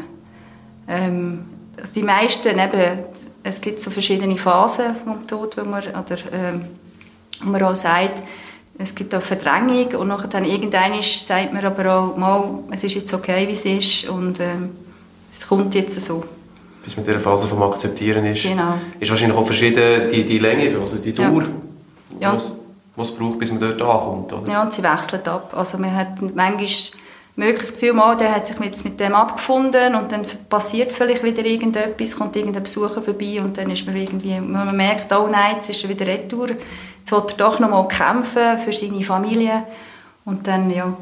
Ähm, 0.88 1.44
die 1.94 2.02
meisten, 2.02 2.58
eben, 2.58 2.99
es 3.44 3.61
gibt 3.61 3.78
so 3.78 3.90
verschiedene 3.90 4.37
Phasen 4.37 4.97
vom 5.04 5.25
Tod, 5.26 5.56
wo 5.56 5.64
man, 5.64 5.85
oder, 5.85 6.16
ähm, 6.32 6.64
wo 7.44 7.50
man 7.50 7.62
auch 7.62 7.76
sagt, 7.76 8.20
es 8.78 8.94
gibt 8.94 9.14
auch 9.14 9.23
Verdrängung 9.23 9.94
und 9.97 10.32
dann 10.32 10.44
irgendwann 10.44 11.02
sagt 11.02 11.52
man 11.52 11.64
aber 11.64 11.92
auch, 11.92 12.16
mal, 12.16 12.44
es 12.70 12.85
ist 12.85 12.94
jetzt 12.94 13.12
okay, 13.12 13.47
wie 13.49 13.52
es 13.52 13.64
ist 13.64 14.08
und 14.08 14.38
ähm, 14.38 14.70
es 15.28 15.47
kommt 15.47 15.75
jetzt 15.75 16.00
so. 16.00 16.25
Bis 16.85 16.97
mit 16.97 17.06
dieser 17.06 17.18
Phase 17.18 17.49
vom 17.49 17.62
Akzeptieren 17.64 18.25
ist. 18.25 18.44
Genau. 18.44 18.75
Ist 19.00 19.11
wahrscheinlich 19.11 19.37
auch 19.37 19.44
verschieden 19.44 20.08
die, 20.11 20.25
die 20.25 20.38
Länge, 20.38 20.78
also 20.80 20.97
die 20.97 21.12
Dauer, 21.12 21.44
ja. 22.20 22.32
was, 22.32 22.56
was 22.94 23.11
es 23.11 23.16
braucht, 23.16 23.40
bis 23.40 23.50
man 23.50 23.61
dort 23.61 23.82
ankommt, 23.82 24.32
oder? 24.32 24.50
Ja, 24.50 24.62
und 24.62 24.73
sie 24.73 24.82
wechselt 24.82 25.26
ab. 25.26 25.52
Also 25.56 25.76
man 25.76 25.94
hat 25.94 26.23
manchmal 26.23 26.68
möglich 27.35 27.61
das 27.61 27.73
Gefühl, 27.73 27.92
mal, 27.92 28.16
der 28.16 28.35
hat 28.35 28.47
sich 28.47 28.58
mit, 28.61 28.82
mit 28.85 29.00
dem 29.00 29.14
abgefunden 29.14 29.97
und 29.97 30.12
dann 30.12 30.23
passiert 30.49 30.92
vielleicht 30.92 31.25
wieder 31.25 31.44
irgendetwas, 31.44 32.16
kommt 32.16 32.37
irgendein 32.37 32.62
Besucher 32.62 33.02
vorbei 33.02 33.40
und 33.42 33.58
dann 33.58 33.70
ist 33.70 33.87
man 33.87 33.97
irgendwie, 33.97 34.40
man 34.40 34.76
merkt, 34.76 35.12
oh 35.12 35.28
nein, 35.30 35.56
jetzt 35.56 35.68
ist 35.68 35.82
er 35.82 35.90
wieder 35.90 36.06
retour 36.06 36.49
jetzt 36.99 37.12
will 37.12 37.23
er 37.28 37.37
doch 37.37 37.59
noch 37.59 37.71
mal 37.71 37.88
kämpfen 37.88 38.59
für 38.59 38.73
seine 38.73 39.02
Familie 39.02 39.64
und 40.25 40.47
dann, 40.47 40.71
ja, 40.71 40.93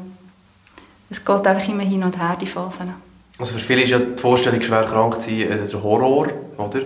es 1.09 1.23
geht 1.23 1.47
einfach 1.47 1.67
immer 1.67 1.83
hin 1.83 2.03
und 2.03 2.17
her, 2.17 2.37
die 2.39 2.47
Phasen. 2.47 2.93
Also 3.39 3.53
für 3.53 3.59
viele 3.59 3.83
ist 3.83 3.91
ja 3.91 3.99
die 3.99 4.19
Vorstellung, 4.19 4.61
schwer 4.61 4.83
krank 4.83 5.21
zu 5.21 5.29
sein, 5.29 5.51
ein 5.51 5.83
Horror, 5.83 6.27
oder? 6.57 6.79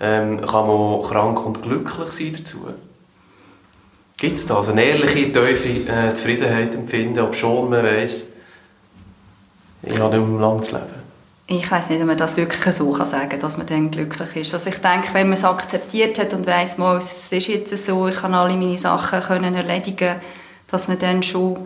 Ähm, 0.00 0.40
kann 0.40 0.66
man 0.66 1.02
krank 1.02 1.44
und 1.44 1.62
glücklich 1.62 2.10
sein 2.12 2.32
dazu? 2.36 2.68
Gibt 4.16 4.36
es 4.36 4.46
das? 4.46 4.56
Also 4.56 4.72
eine 4.72 4.84
ehrliche, 4.84 5.32
tiefe 5.32 5.90
äh, 5.90 6.14
Zufriedenheit 6.14 6.74
empfinden, 6.74 7.32
schon 7.34 7.70
man 7.70 7.84
weiss, 7.84 8.26
ich 9.82 9.98
habe 9.98 10.18
nicht 10.18 10.28
mehr 10.28 10.40
lange 10.40 10.62
zu 10.62 10.72
leben? 10.72 10.97
Ich 11.50 11.70
weiß 11.70 11.88
nicht, 11.88 12.00
ob 12.02 12.06
man 12.06 12.18
das 12.18 12.36
wirklich 12.36 12.74
so 12.74 12.92
kann 12.92 13.06
sagen 13.06 13.40
dass 13.40 13.56
man 13.56 13.66
dann 13.66 13.90
glücklich 13.90 14.36
ist. 14.36 14.52
Also 14.52 14.68
ich 14.68 14.78
denke, 14.78 15.14
wenn 15.14 15.28
man 15.28 15.32
es 15.32 15.44
akzeptiert 15.44 16.18
hat 16.18 16.34
und 16.34 16.46
weiß, 16.46 16.78
es 16.78 17.32
ist 17.32 17.48
jetzt 17.48 17.86
so, 17.86 18.06
ich 18.06 18.16
kann 18.16 18.34
alle 18.34 18.54
meine 18.54 18.76
Sachen 18.76 19.20
können 19.22 19.54
erledigen, 19.54 20.16
dass 20.70 20.88
man 20.88 20.98
dann 20.98 21.22
schon, 21.22 21.56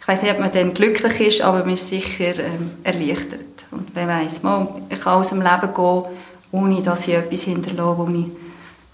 ich 0.00 0.08
weiß 0.08 0.22
nicht, 0.22 0.32
ob 0.32 0.40
man 0.40 0.50
dann 0.50 0.74
glücklich 0.74 1.20
ist, 1.20 1.42
aber 1.42 1.60
man 1.60 1.74
ist 1.74 1.88
sicher 1.88 2.36
ähm, 2.40 2.72
erleichtert. 2.82 3.66
Und 3.70 3.94
man 3.94 4.08
weiß, 4.08 4.42
mal, 4.42 4.68
ich 4.90 5.00
kann 5.00 5.14
aus 5.14 5.30
dem 5.30 5.42
Leben 5.42 5.74
gehen, 5.74 6.04
ohne 6.50 6.82
dass 6.82 7.06
ich 7.06 7.14
etwas 7.14 7.42
hinterlasse, 7.42 7.98
wo 7.98 8.08
ich 8.08 8.26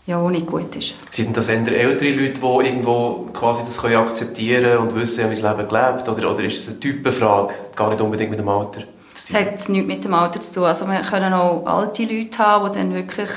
ja 0.04 0.28
nicht 0.28 0.46
gut 0.46 0.76
ist. 0.76 0.96
Sind 1.10 1.34
das 1.34 1.48
eher 1.48 1.66
ältere 1.66 2.10
Leute, 2.10 2.40
die 2.40 2.66
irgendwo 2.66 3.30
quasi 3.32 3.62
das 3.64 3.80
können 3.80 4.78
und 4.78 4.94
wissen, 4.94 5.30
wie 5.30 5.40
mein 5.40 5.56
Leben 5.56 5.68
gelebt? 5.68 6.08
Oder, 6.10 6.30
oder 6.30 6.44
ist 6.44 6.58
das 6.58 6.68
eine 6.68 6.80
Typenfrage, 6.80 7.54
gar 7.74 7.88
nicht 7.88 8.02
unbedingt 8.02 8.30
mit 8.30 8.38
dem 8.38 8.48
Alter? 8.48 8.82
Das 9.28 9.34
hat 9.34 9.68
nichts 9.68 9.68
mit 9.68 10.04
dem 10.04 10.14
Alter 10.14 10.40
zu 10.40 10.54
tun. 10.54 10.64
Also 10.64 10.86
wir 10.86 11.00
können 11.00 11.32
auch 11.32 11.66
alte 11.66 12.04
Leute 12.04 12.38
haben, 12.38 12.72
die 12.72 12.78
dann 12.78 12.94
wirklich, 12.94 13.30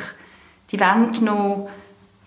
die 0.72 0.80
wollen 0.80 1.12
noch 1.24 1.70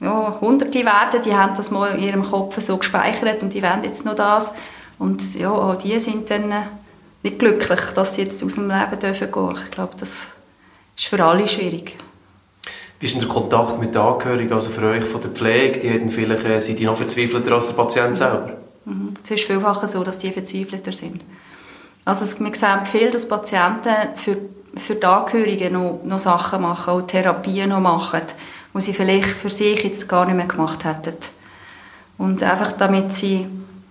ja, 0.01 0.39
Hunderte 0.41 0.85
werden, 0.85 1.23
die 1.25 1.35
haben 1.35 1.55
das 1.55 1.71
mal 1.71 1.97
in 1.97 2.03
ihrem 2.03 2.23
Kopf 2.23 2.61
so 2.61 2.77
gespeichert 2.77 3.43
und 3.43 3.55
die 3.55 3.63
wollen 3.63 3.83
jetzt 3.83 4.05
noch 4.05 4.15
das. 4.15 4.53
Und 4.99 5.35
ja, 5.35 5.51
auch 5.51 5.77
die 5.77 5.99
sind 5.99 6.31
dann 6.31 6.53
nicht 7.23 7.39
glücklich, 7.39 7.81
dass 7.95 8.15
sie 8.15 8.23
jetzt 8.23 8.43
aus 8.45 8.55
dem 8.55 8.69
Leben 8.69 8.99
dürfen 9.01 9.33
gehen. 9.33 9.59
Ich 9.65 9.71
glaube, 9.71 9.95
das 9.99 10.27
ist 10.97 11.07
für 11.07 11.23
alle 11.25 11.49
schwierig. 11.49 11.97
Wie 12.99 13.07
ist 13.07 13.15
denn 13.15 13.21
der 13.21 13.29
Kontakt 13.29 13.79
mit 13.79 13.95
den 13.95 14.01
Angehörigen, 14.01 14.53
also 14.53 14.71
für 14.71 14.87
euch 14.87 15.05
von 15.05 15.21
der 15.21 15.31
Pflege? 15.31 15.81
Die 15.81 15.89
hätten 15.89 16.11
vielleicht, 16.11 16.45
äh, 16.45 16.61
sind 16.61 16.79
die 16.79 16.87
noch 16.87 16.97
verzweifelter 16.97 17.53
als 17.53 17.67
der 17.67 17.75
Patient 17.75 18.17
selber? 18.17 18.57
Mhm. 18.87 19.15
Es 19.23 19.31
ist 19.31 19.45
vielfach 19.45 19.87
so, 19.87 20.03
dass 20.03 20.19
die 20.19 20.31
verzweifelter 20.31 20.93
sind. 20.93 21.21
Also 22.07 22.23
es, 22.23 22.39
wir 22.41 22.55
sehen 22.55 22.87
viel, 22.87 23.11
dass 23.11 23.29
Patienten 23.29 24.15
für, 24.15 24.37
für 24.77 24.95
die 24.95 25.05
Angehörigen 25.05 25.73
noch, 25.73 26.01
noch 26.05 26.21
Sachen 26.21 26.63
machen, 26.63 26.91
auch 26.91 27.03
Therapien 27.03 27.69
noch 27.69 27.81
machen, 27.81 28.23
die 28.73 28.81
sie 28.81 28.95
vielleicht 28.95 29.27
für 29.27 29.51
sich 29.51 29.83
jetzt 29.83 30.09
gar 30.09 30.25
nicht 30.25 30.37
mehr 30.37 30.47
gemacht 30.47 30.85
hätten. 30.85 31.17
Und 32.17 32.43
einfach 32.45 32.73
damit 32.73 33.13
sie 33.13 33.47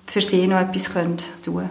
für 0.07 0.21
sie 0.21 0.47
noch 0.47 0.61
etwas 0.61 0.93
können 0.93 1.17
tun 1.43 1.55
können. 1.55 1.69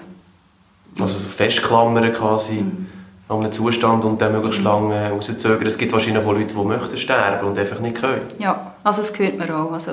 Also 1.00 1.18
so 1.18 1.26
festklammern 1.26 2.12
quasi 2.12 2.60
mhm. 2.60 2.88
an 3.28 3.38
einem 3.38 3.52
Zustand 3.52 4.04
und 4.04 4.20
dann 4.20 4.32
möglichst 4.32 4.60
mhm. 4.60 4.66
lange 4.66 5.10
rauszögern. 5.10 5.66
Es 5.66 5.78
gibt 5.78 5.94
wahrscheinlich 5.94 6.22
auch 6.22 6.30
Leute, 6.30 6.52
die 6.52 6.62
möchten 6.62 6.98
sterben 6.98 7.48
und 7.48 7.58
einfach 7.58 7.80
nicht 7.80 7.96
können. 7.96 8.20
Ja, 8.38 8.74
also 8.84 9.00
das 9.00 9.18
hört 9.18 9.38
man 9.38 9.50
auch. 9.50 9.72
Also 9.72 9.92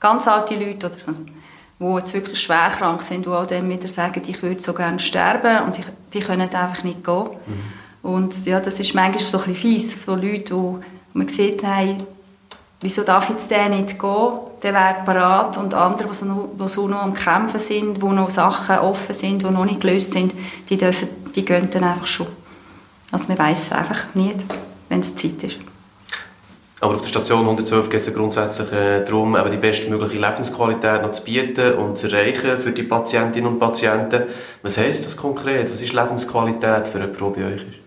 ganz 0.00 0.26
alte 0.26 0.56
Leute 0.56 0.88
oder 0.88 1.14
die 1.82 1.96
jetzt 1.96 2.14
wirklich 2.14 2.40
schwer 2.40 2.70
krank 2.76 3.02
sind, 3.02 3.26
die 3.26 3.30
auch 3.30 3.46
dann 3.46 3.68
wieder 3.68 3.88
sagen, 3.88 4.22
ich 4.26 4.42
würde 4.42 4.60
so 4.60 4.72
gerne 4.72 5.00
sterben 5.00 5.64
und 5.66 5.76
die, 5.76 5.82
die 6.12 6.20
können 6.20 6.42
einfach 6.54 6.84
nicht 6.84 7.04
gehen. 7.04 7.26
Mhm. 7.46 8.10
Und 8.10 8.46
ja, 8.46 8.60
das 8.60 8.80
ist 8.80 8.94
manchmal 8.94 9.20
so 9.20 9.38
ein 9.38 9.44
bisschen 9.52 9.80
fies, 9.80 10.04
so 10.04 10.14
Leute, 10.14 10.54
wo 10.54 10.80
man 11.12 11.28
sieht, 11.28 11.62
hey, 11.62 11.96
wieso 12.80 13.02
darf 13.02 13.28
jetzt 13.28 13.50
der 13.50 13.68
nicht 13.68 13.98
gehen, 13.98 14.32
der 14.62 14.74
wäre 14.74 14.96
parat 15.04 15.56
und 15.56 15.72
andere, 15.74 16.08
die 16.08 16.14
so, 16.14 16.26
noch, 16.26 16.48
die 16.60 16.68
so 16.68 16.88
noch 16.88 17.02
am 17.02 17.14
Kämpfen 17.14 17.60
sind, 17.60 18.02
wo 18.02 18.12
noch 18.12 18.30
Sachen 18.30 18.78
offen 18.78 19.14
sind, 19.14 19.42
die 19.42 19.50
noch 19.50 19.64
nicht 19.64 19.80
gelöst 19.80 20.12
sind, 20.12 20.34
die, 20.68 20.76
dürfen, 20.76 21.08
die 21.34 21.44
gehen 21.44 21.68
dann 21.70 21.84
einfach 21.84 22.06
schon. 22.06 22.26
Also 23.10 23.28
man 23.28 23.38
weiß 23.38 23.62
es 23.62 23.72
einfach 23.72 24.14
nicht, 24.14 24.36
wenn 24.88 25.00
es 25.00 25.14
Zeit 25.14 25.42
ist. 25.44 25.58
Aber 26.82 26.96
auf 26.96 27.00
der 27.00 27.10
Station 27.10 27.42
112 27.42 27.90
geht 27.90 28.00
es 28.00 28.12
grundsätzlich 28.12 28.72
äh, 28.72 29.04
darum, 29.04 29.36
eben 29.36 29.52
die 29.52 29.56
bestmögliche 29.56 30.18
Lebensqualität 30.18 31.00
noch 31.02 31.12
zu 31.12 31.22
bieten 31.22 31.74
und 31.74 31.96
zu 31.96 32.08
erreichen 32.08 32.60
für 32.60 32.72
die 32.72 32.82
Patientinnen 32.82 33.52
und 33.52 33.60
Patienten. 33.60 34.24
Was 34.62 34.78
heisst 34.78 35.06
das 35.06 35.16
konkret? 35.16 35.72
Was 35.72 35.80
ist 35.80 35.92
Lebensqualität 35.92 36.88
für 36.88 36.98
jemanden, 36.98 37.18
der 37.20 37.40
bei 37.40 37.54
euch 37.54 37.62
ist? 37.62 37.78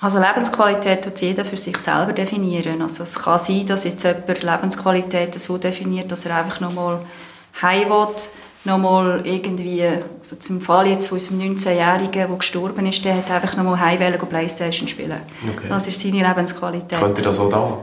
Also 0.00 0.20
Lebensqualität 0.20 1.02
tut 1.02 1.20
jeder 1.22 1.44
für 1.44 1.56
sich 1.56 1.76
selber 1.78 2.12
definieren. 2.12 2.82
Also 2.82 3.02
es 3.02 3.16
kann 3.16 3.40
sein, 3.40 3.66
dass 3.66 3.82
jetzt 3.82 4.04
jemand 4.04 4.40
Lebensqualität 4.40 5.34
so 5.40 5.58
definiert, 5.58 6.12
dass 6.12 6.24
er 6.24 6.36
einfach 6.36 6.60
nochmal 6.60 7.00
heim 7.60 7.90
will, 7.90 8.14
nochmal 8.62 9.22
irgendwie, 9.24 9.82
also 10.20 10.36
zum 10.36 10.60
Fall 10.60 10.86
jetzt 10.86 11.08
von 11.08 11.18
unserem 11.18 11.40
19-Jährigen, 11.40 12.12
der 12.12 12.28
gestorben 12.28 12.86
ist, 12.86 13.04
der 13.04 13.16
hat 13.16 13.28
einfach 13.28 13.56
nochmal 13.56 13.80
heim 13.80 13.98
Playstation 14.28 14.86
spielen. 14.86 15.20
Okay. 15.52 15.66
Das 15.68 15.88
ist 15.88 16.00
seine 16.00 16.28
Lebensqualität. 16.28 17.00
Könnt 17.00 17.18
ihr 17.18 17.24
das 17.24 17.40
auch 17.40 17.50
da? 17.50 17.78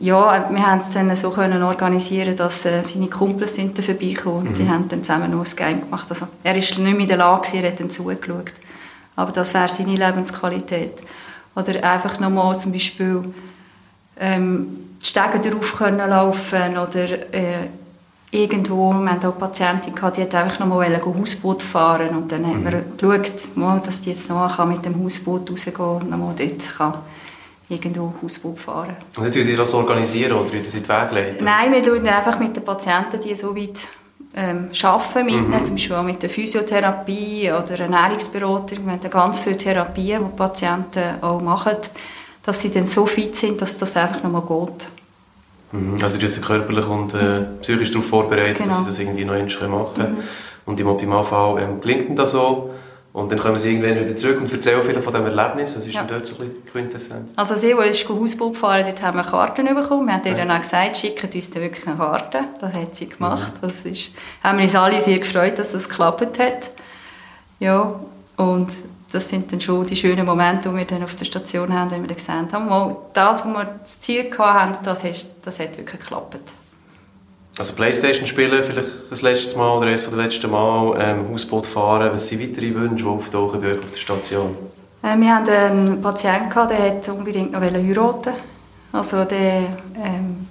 Ja, 0.00 0.48
wir 0.50 0.66
haben 0.66 0.80
es 0.80 0.90
dann 0.92 1.14
so 1.16 1.30
können 1.30 1.62
organisieren, 1.62 2.34
dass 2.34 2.64
äh, 2.64 2.82
seine 2.82 3.08
Kumpels 3.08 3.54
sind 3.54 3.76
dann 3.76 3.84
vorbeigekommen 3.84 4.48
und 4.48 4.50
mhm. 4.50 4.54
die 4.54 4.68
haben 4.68 4.88
dann 4.88 5.04
zusammen 5.04 5.30
noch 5.30 5.44
ein 5.44 5.56
Game 5.56 5.80
gemacht. 5.82 6.06
Also, 6.08 6.26
er 6.42 6.56
ist 6.56 6.78
nicht 6.78 6.92
mehr 6.92 6.98
in 6.98 7.06
der 7.06 7.18
Lage, 7.18 7.56
er 7.58 7.68
hat 7.68 7.80
dann 7.80 7.90
zugeschaut. 7.90 8.52
Aber 9.14 9.32
das 9.32 9.52
wäre 9.52 9.68
seine 9.68 9.94
Lebensqualität. 9.94 10.94
Oder 11.54 11.84
einfach 11.84 12.18
nochmal 12.18 12.56
zum 12.56 12.72
Beispiel 12.72 13.22
ähm, 14.18 14.68
die 15.00 15.06
Stege 15.06 15.50
drauf 15.50 15.76
können 15.76 16.08
laufen 16.08 16.78
oder 16.78 17.34
äh, 17.34 17.68
irgendwo, 18.30 18.92
wir 18.92 19.10
hatten 19.10 19.26
auch 19.26 19.32
eine 19.32 19.40
Patientin, 19.40 19.94
gehabt, 19.94 20.16
die 20.16 20.22
hat 20.22 20.34
einfach 20.34 20.58
nochmal 20.58 20.86
ein 20.86 21.04
Hausboot 21.04 21.62
fahren 21.62 22.16
und 22.16 22.32
dann 22.32 22.42
mhm. 22.42 22.46
haben 22.46 22.64
wir 22.64 22.84
geschaut, 22.96 23.86
dass 23.86 24.00
die 24.00 24.10
jetzt 24.10 24.30
noch 24.30 24.64
mit 24.64 24.84
dem 24.84 25.02
Hausboot 25.04 25.50
rausgehen 25.50 25.76
und 25.76 26.10
nochmal 26.10 26.34
dort 26.36 26.76
kann 26.76 26.94
irgendwo 27.72 28.14
Hausbau 28.22 28.54
fahren. 28.54 28.96
Und 29.16 29.24
dann 29.24 29.48
ihr 29.48 29.56
das 29.56 29.74
organisieren 29.74 30.32
oder 30.32 30.52
ihr 30.52 30.62
das 30.62 30.74
in 30.74 30.82
den 30.82 30.88
Weg 30.88 31.10
leiten? 31.10 31.44
Nein, 31.44 31.72
wir 31.72 31.82
tun 31.82 32.06
einfach 32.06 32.38
mit 32.38 32.56
den 32.56 32.64
Patienten, 32.64 33.20
die 33.20 33.34
so 33.34 33.56
weit 33.56 33.86
ähm, 34.34 34.70
arbeiten, 34.82 35.26
mit 35.26 35.48
mhm. 35.48 35.64
zum 35.64 35.74
Beispiel 35.74 35.96
auch 35.96 36.02
mit 36.02 36.22
der 36.22 36.30
Physiotherapie 36.30 37.50
oder 37.50 37.80
Ernährungsberatung. 37.80 38.84
Wir 38.84 38.92
haben 38.92 39.10
ganz 39.10 39.40
viele 39.40 39.56
Therapien, 39.56 40.22
die, 40.22 40.30
die 40.30 40.36
Patienten 40.36 41.22
auch 41.22 41.40
machen, 41.40 41.76
dass 42.42 42.60
sie 42.60 42.70
dann 42.70 42.86
so 42.86 43.06
fit 43.06 43.36
sind, 43.36 43.60
dass 43.60 43.76
das 43.76 43.96
einfach 43.96 44.22
nochmal 44.22 44.42
geht. 44.42 44.88
Mhm. 45.72 46.02
Also 46.02 46.18
die 46.18 46.28
sind 46.28 46.44
körperlich 46.44 46.86
und 46.86 47.14
äh, 47.14 47.42
psychisch 47.60 47.90
darauf 47.90 48.06
vorbereitet, 48.06 48.58
genau. 48.58 48.68
dass 48.68 48.78
sie 48.78 48.86
das 48.86 48.98
irgendwie 48.98 49.24
noch 49.24 49.34
machen 49.34 49.94
können. 49.94 50.14
Mhm. 50.14 50.22
Und 50.64 50.80
im 50.80 50.86
Optimalfall 50.86 51.62
ähm, 51.62 51.80
gelingt 51.80 52.18
das 52.18 52.32
so. 52.32 52.70
Und 53.12 53.30
dann 53.30 53.38
kommen 53.38 53.58
sie 53.58 53.74
irgendwann 53.74 54.02
wieder 54.02 54.16
zurück 54.16 54.40
und 54.40 54.50
erzählen 54.50 54.80
vielleicht 54.82 55.04
von 55.04 55.12
diesem 55.12 55.26
Erlebnis. 55.26 55.76
Was 55.76 55.86
ist 55.86 55.94
ja. 55.94 56.02
denn 56.02 56.16
dort 56.16 56.26
so 56.26 56.36
ein 56.36 56.48
bisschen 56.48 56.64
Quintessenz? 56.64 57.32
Also 57.36 57.56
sie, 57.56 57.74
die 57.74 57.88
ist 57.88 58.08
Hausbau 58.08 58.50
gefahren, 58.50 58.84
dort 58.86 59.02
haben 59.02 59.18
wir 59.18 59.24
Karten 59.24 59.66
bekommen. 59.66 60.06
Wir 60.06 60.14
haben 60.14 60.22
ihr 60.24 60.32
ja. 60.32 60.38
dann 60.38 60.50
auch 60.50 60.62
gesagt, 60.62 60.96
schickt 60.96 61.34
uns 61.34 61.50
dann 61.50 61.62
wirklich 61.62 61.86
eine 61.86 61.96
Karte. 61.96 62.44
Das 62.58 62.72
hat 62.72 62.94
sie 62.94 63.10
gemacht. 63.10 63.52
Mhm. 63.56 63.66
Das 63.66 63.80
ist, 63.80 64.12
haben 64.42 64.58
wir 64.58 64.64
uns 64.64 64.74
alle 64.74 64.98
sehr 64.98 65.18
gefreut, 65.18 65.58
dass 65.58 65.72
das 65.72 65.90
geklappt 65.90 66.38
hat. 66.38 66.70
Ja, 67.60 68.00
und 68.38 68.72
das 69.12 69.28
sind 69.28 69.52
dann 69.52 69.60
schon 69.60 69.86
die 69.86 69.96
schönen 69.96 70.24
Momente, 70.24 70.70
die 70.70 70.76
wir 70.76 70.84
dann 70.86 71.02
auf 71.04 71.14
der 71.14 71.26
Station 71.26 71.70
haben, 71.70 71.90
wenn 71.90 72.00
wir 72.00 72.08
dann 72.08 72.16
gesehen 72.16 72.48
haben, 72.50 72.96
das, 73.12 73.44
was 73.44 73.52
wir 73.52 73.78
das 73.78 74.00
Ziel 74.00 74.30
hatten, 74.38 74.82
das, 74.84 75.04
ist, 75.04 75.26
das 75.44 75.58
hat 75.58 75.76
wirklich 75.76 76.00
geklappt. 76.00 76.54
Also 77.58 77.74
Playstation 77.74 78.26
spielen 78.26 78.64
vielleicht 78.64 79.10
das 79.10 79.20
letzte 79.20 79.58
Mal 79.58 79.76
oder 79.76 79.86
eines 79.86 80.08
der 80.08 80.16
letzten 80.16 80.50
Mal, 80.50 80.98
ähm, 80.98 81.28
Hausboot 81.30 81.66
fahren. 81.66 82.10
Was 82.14 82.28
sind 82.28 82.40
weitere 82.40 82.74
Wünsche, 82.74 83.04
die 83.04 83.10
auftauchen 83.10 83.60
bei 83.60 83.72
euch 83.72 83.78
auf 83.78 83.90
der 83.90 83.98
Station? 83.98 84.56
Äh, 85.02 85.18
wir 85.18 85.34
hatten 85.34 85.50
einen 85.50 86.02
Patienten, 86.02 86.48
gehabt, 86.48 86.70
der 86.70 86.78
wollte 86.78 87.12
unbedingt 87.12 87.52
noch 87.52 87.60
heiraten 87.60 88.32
Also 88.92 89.24
der 89.24 89.64
ähm, 90.02 90.46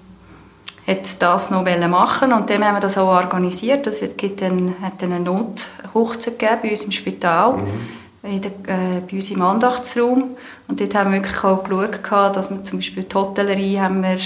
hat 0.85 1.21
das 1.21 1.49
noch 1.49 1.63
machen 1.63 2.33
und 2.33 2.49
dem 2.49 2.63
haben 2.63 2.75
wir 2.75 2.81
das 2.81 2.97
auch 2.97 3.07
organisiert. 3.07 3.87
Es 3.87 4.01
gibt 4.15 4.41
hat 4.41 4.51
dann 4.99 5.11
eine 5.13 5.19
Nothochzeit 5.19 6.37
gegeben 6.37 6.59
bei 6.61 6.69
uns 6.71 6.83
im 6.83 6.91
Spital. 6.91 7.53
Mhm. 7.53 8.01
In 8.23 8.39
der, 8.39 8.51
äh, 8.51 9.01
bei 9.09 9.15
uns 9.15 9.31
im 9.31 9.41
Andachtsraum. 9.41 10.35
Und 10.67 10.79
dort 10.79 10.93
haben 10.93 11.11
wir 11.11 11.21
wirklich 11.21 11.43
auch 11.43 11.63
geschaut, 11.63 12.35
dass 12.35 12.51
wir 12.51 12.61
zum 12.61 12.77
Beispiel 12.77 13.03
die 13.03 13.15
Hotellerie 13.15 13.79
haben 13.79 14.03
wir 14.03 14.19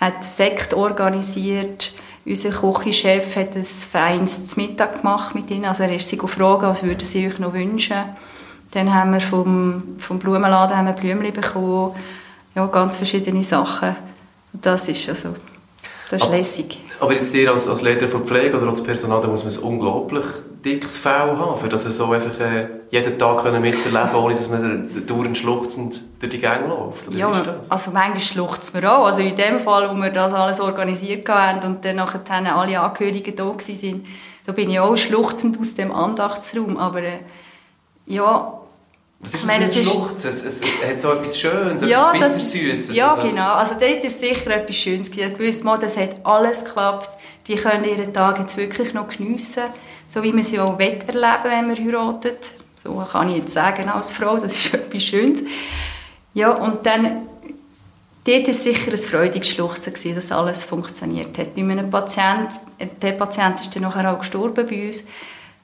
hat 0.00 0.24
Sekt 0.24 0.74
organisiert. 0.74 1.92
Unser 2.26 2.50
Küchenchef 2.50 3.36
hat 3.36 3.54
ein 3.54 3.62
feines 3.62 4.56
Mittag 4.56 5.02
gemacht 5.02 5.34
mit 5.34 5.50
ihnen. 5.50 5.66
Also 5.66 5.82
er 5.82 5.94
ist 5.94 6.08
sie 6.08 6.16
gefragt, 6.16 6.62
was 6.62 6.82
würden 6.82 7.04
sie 7.04 7.26
euch 7.26 7.38
noch 7.38 7.52
wünschen. 7.52 7.96
Dann 8.72 8.92
haben 8.92 9.12
wir 9.12 9.20
vom, 9.20 9.96
vom 9.98 10.18
Blumenladen 10.18 10.76
haben 10.76 10.86
wir 10.86 10.94
Blümchen 10.94 11.32
bekommen. 11.32 11.94
Ja, 12.54 12.66
ganz 12.66 12.96
verschiedene 12.96 13.42
Sachen. 13.42 13.96
Das 14.52 14.88
ist 14.88 15.08
also 15.08 15.34
das 16.10 16.22
ist 16.22 16.30
lässig. 16.30 16.78
Aber 17.00 17.12
jetzt 17.12 17.34
ihr 17.34 17.50
als, 17.50 17.68
als 17.68 17.82
Leiter 17.82 18.08
von 18.08 18.24
Pflege 18.24 18.56
oder 18.56 18.68
als 18.68 18.82
Personal, 18.82 19.20
da 19.20 19.28
muss 19.28 19.44
man 19.44 19.52
ein 19.52 19.58
unglaublich 19.60 20.24
dickes 20.64 20.98
Fell 20.98 21.12
haben, 21.12 21.60
für 21.60 21.68
das 21.68 21.84
so 21.84 22.10
einfach 22.10 22.40
äh, 22.40 22.66
jeden 22.90 23.18
Tag 23.18 23.42
können 23.42 23.60
miterleben 23.60 24.14
ohne 24.14 24.34
dass 24.34 24.48
man 24.48 25.04
dauernd 25.06 25.36
schluchzend 25.36 26.00
durch 26.20 26.32
die 26.32 26.40
Gänge 26.40 26.68
läuft. 26.68 27.08
Oder 27.08 27.16
ja, 27.16 27.56
also 27.68 27.90
manchmal 27.90 28.20
schluchzt 28.20 28.72
man 28.72 28.84
auch. 28.86 29.04
Also 29.04 29.22
in 29.22 29.36
dem 29.36 29.60
Fall, 29.60 29.90
wo 29.90 29.94
wir 29.94 30.10
das 30.10 30.32
alles 30.32 30.60
organisiert 30.60 31.28
haben 31.28 31.62
und 31.64 31.84
dann 31.84 31.96
nachher 31.96 32.56
alle 32.56 32.80
Angehörigen 32.80 33.36
da 33.36 33.44
waren, 33.46 34.04
da 34.46 34.52
bin 34.52 34.70
ich 34.70 34.80
auch 34.80 34.96
schluchzend 34.96 35.58
aus 35.58 35.74
dem 35.74 35.92
Andachtsraum. 35.92 36.78
Aber 36.78 37.02
äh, 37.02 37.18
ja, 38.06 38.60
was 39.20 39.34
ist 39.34 39.42
das 39.42 39.46
meine, 39.46 39.68
für 39.68 39.78
ein 39.78 39.86
Schluchzen? 39.86 40.30
Es, 40.30 40.44
es, 40.44 40.60
es, 40.60 40.88
hat 40.88 41.00
so 41.00 41.12
etwas 41.12 41.38
Schönes, 41.38 41.82
ja, 41.82 42.12
etwas 42.12 42.34
Bittersüßes. 42.34 42.96
Ja, 42.96 43.14
also, 43.14 43.28
genau. 43.28 43.54
Also 43.54 43.74
dort 43.80 44.04
ist 44.04 44.18
sicher 44.18 44.50
etwas 44.50 44.76
Schönes. 44.76 45.08
Ich 45.08 45.38
wusste 45.38 45.64
mal, 45.64 45.78
das 45.78 45.96
hat 45.96 46.24
alles 46.24 46.64
geklappt. 46.64 47.10
Die 47.46 47.56
können 47.56 47.84
ihren 47.84 48.12
Tag 48.12 48.38
jetzt 48.38 48.56
wirklich 48.56 48.94
noch 48.94 49.08
geniessen, 49.08 49.64
so 50.06 50.22
wie 50.22 50.32
man 50.32 50.42
sie 50.42 50.60
auch 50.60 50.78
erleben 50.78 51.44
wenn 51.44 51.66
man 51.68 51.76
heiratet. 51.76 52.52
So 52.82 53.04
kann 53.10 53.30
ich 53.30 53.36
jetzt 53.36 53.54
sagen 53.54 53.88
als 53.88 54.12
Frau, 54.12 54.34
das 54.34 54.54
ist 54.54 54.74
etwas 54.74 55.02
Schönes. 55.02 55.42
Ja, 56.34 56.50
und 56.50 56.84
dann, 56.84 57.26
dort 58.24 58.46
war 58.46 58.54
sicher 58.54 58.90
ein 58.90 58.98
freudiges 58.98 59.48
Schluchzen, 59.48 60.14
dass 60.14 60.32
alles 60.32 60.64
funktioniert 60.64 61.38
hat. 61.38 61.54
Bei 61.54 61.62
einem 61.62 61.90
Patient, 61.90 62.58
der 63.00 63.12
Patient 63.12 63.60
ist 63.60 63.74
dann 63.74 63.84
nachher 63.84 64.12
auch 64.12 64.18
gestorben 64.18 64.66
bei 64.66 64.88
uns, 64.88 65.04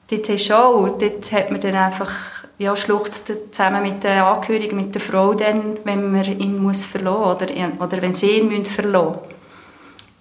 dort, 0.09 0.51
auch, 0.51 0.97
dort 0.97 1.31
hat 1.31 1.51
man 1.51 1.61
dann 1.61 1.75
einfach 1.75 2.11
ja, 2.57 2.75
schluchzt 2.75 3.31
zusammen 3.51 3.81
mit 3.81 4.03
den 4.03 4.19
Angehörigen, 4.19 4.75
mit 4.75 4.93
der 4.93 5.01
Frau 5.01 5.33
dann, 5.33 5.77
wenn 5.83 6.11
man 6.11 6.25
ihn 6.25 6.61
muss 6.61 6.85
verlassen 6.85 7.43
oder, 7.43 7.83
oder 7.83 8.01
wenn 8.01 8.13
sie 8.13 8.37
ihn 8.37 8.49
müssen 8.49 8.65
verlassen 8.65 9.19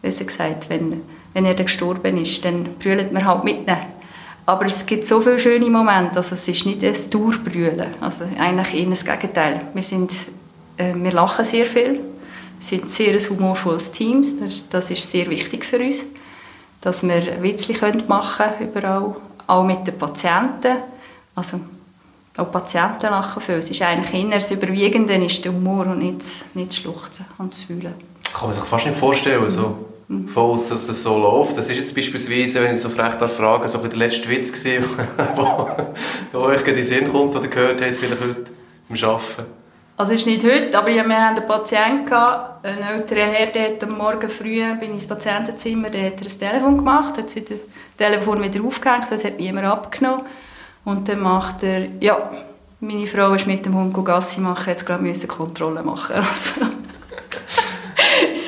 müssen. 0.03 0.27
gesagt, 0.27 0.71
wenn, 0.71 1.03
wenn 1.35 1.45
er 1.45 1.55
dann 1.55 1.67
gestorben 1.67 2.17
ist, 2.17 2.45
dann 2.45 2.65
brüllt 2.79 3.13
man 3.13 3.25
halt 3.25 3.45
mit. 3.45 3.67
Aber 4.47 4.67
es 4.67 4.85
gibt 4.87 5.07
so 5.07 5.21
viele 5.21 5.39
schöne 5.39 5.71
Momente, 5.71 6.17
also 6.17 6.35
es 6.35 6.49
ist 6.49 6.67
nicht 6.67 6.83
ein 6.83 7.11
Durchbrüllen, 7.11 7.95
also 8.01 8.25
eigentlich 8.39 8.75
eher 8.75 8.91
das 8.91 9.05
Gegenteil. 9.05 9.61
Wir, 9.75 9.83
sind, 9.83 10.13
äh, 10.77 10.93
wir 10.95 11.13
lachen 11.13 11.45
sehr 11.45 11.67
viel, 11.67 11.93
wir 11.95 12.01
sind 12.59 12.91
sehr 12.91 13.13
ein 13.13 13.21
humorvolles 13.21 13.93
Team, 13.93 14.25
das, 14.41 14.69
das 14.69 14.91
ist 14.91 15.09
sehr 15.09 15.31
wichtig 15.31 15.65
für 15.65 15.79
uns, 15.79 16.03
dass 16.81 17.07
wir 17.07 17.43
Witzli 17.43 17.77
machen 18.09 18.47
können 18.59 18.71
überall, 18.71 19.15
auch 19.47 19.65
mit 19.65 19.87
den 19.87 19.97
Patienten. 19.99 20.79
Also 21.35 21.61
auch 22.37 22.51
Patienten 22.51 23.07
lachen 23.07 23.41
viel. 23.43 23.57
Es 23.57 23.71
ist 23.71 23.83
eigentlich 23.83 24.25
eher 24.25 24.31
das 24.31 24.51
Überwiegende 24.51 25.15
ist 25.15 25.45
der 25.45 25.53
Humor 25.53 25.87
und 25.87 25.99
nicht, 25.99 26.25
nicht 26.55 26.71
das 26.71 26.77
Schluchzen 26.79 27.27
und 27.39 27.53
das 27.53 27.69
Wühlen. 27.69 27.95
Kann 28.33 28.49
man 28.49 28.53
sich 28.53 28.65
fast 28.65 28.87
nicht 28.87 28.99
vorstellen, 28.99 29.49
so 29.51 29.90
mhm. 30.11 30.29
von 30.29 30.51
uns, 30.51 30.69
dass 30.69 30.87
das 30.87 31.03
so 31.03 31.17
läuft. 31.17 31.57
Das 31.57 31.69
ist 31.71 31.77
jetzt 31.77 31.95
beispielsweise, 31.95 32.63
wenn 32.63 32.75
ich 32.75 32.81
so 32.81 32.91
frech 32.91 33.15
frage, 33.15 33.69
so 33.69 33.79
der 33.79 33.97
letzte 33.97 34.29
Witz 34.29 34.53
gewesen, 34.53 34.85
der 36.33 36.41
euch 36.41 36.67
in 36.67 36.75
den 36.75 36.85
Sinn 36.85 37.11
kommt, 37.11 37.35
oder 37.35 37.49
gehört 37.49 37.81
habt, 37.81 37.97
vielleicht 37.97 38.21
heute 38.21 38.51
beim 38.89 39.05
Arbeiten. 39.05 39.61
Also 39.97 40.15
ist 40.15 40.27
nicht 40.27 40.43
heute, 40.45 40.77
aber 40.79 40.89
wir 40.89 41.03
hatten 41.03 41.13
einen 41.13 41.47
Patienten, 41.47 42.15
einen 42.15 42.83
älteren 42.83 43.33
Herr, 43.33 43.47
der 43.49 43.65
hat 43.65 43.83
am 43.83 43.99
Morgen 43.99 44.31
früh 44.31 44.63
bin 44.77 44.89
ich 44.89 44.95
ins 44.95 45.07
Patientenzimmer, 45.07 45.91
der 45.91 46.07
hat 46.07 46.23
ein 46.23 46.27
Telefon 46.27 46.79
gemacht, 46.79 47.19
hat 47.19 47.25
das 47.25 47.45
Telefon 47.99 48.43
wieder 48.43 48.65
aufgehängt, 48.65 49.07
das 49.11 49.25
hat 49.25 49.39
niemand 49.39 49.67
abgenommen. 49.67 50.23
Und 50.87 51.07
dann 51.07 51.21
macht 51.21 51.63
er, 51.65 51.87
ja, 52.01 52.31
meine 52.81 53.07
Frau 53.07 53.35
ist 53.35 53.47
mit 53.47 53.67
dem 53.67 53.75
Hund 53.75 53.95
Gassi 54.03 54.41
machen, 54.41 54.71
jetzt 54.71 54.87
gerade 54.87 55.03
müssen 55.03 55.29
Kontrolle 55.29 55.83
machen. 55.83 56.17
Also, 56.17 56.53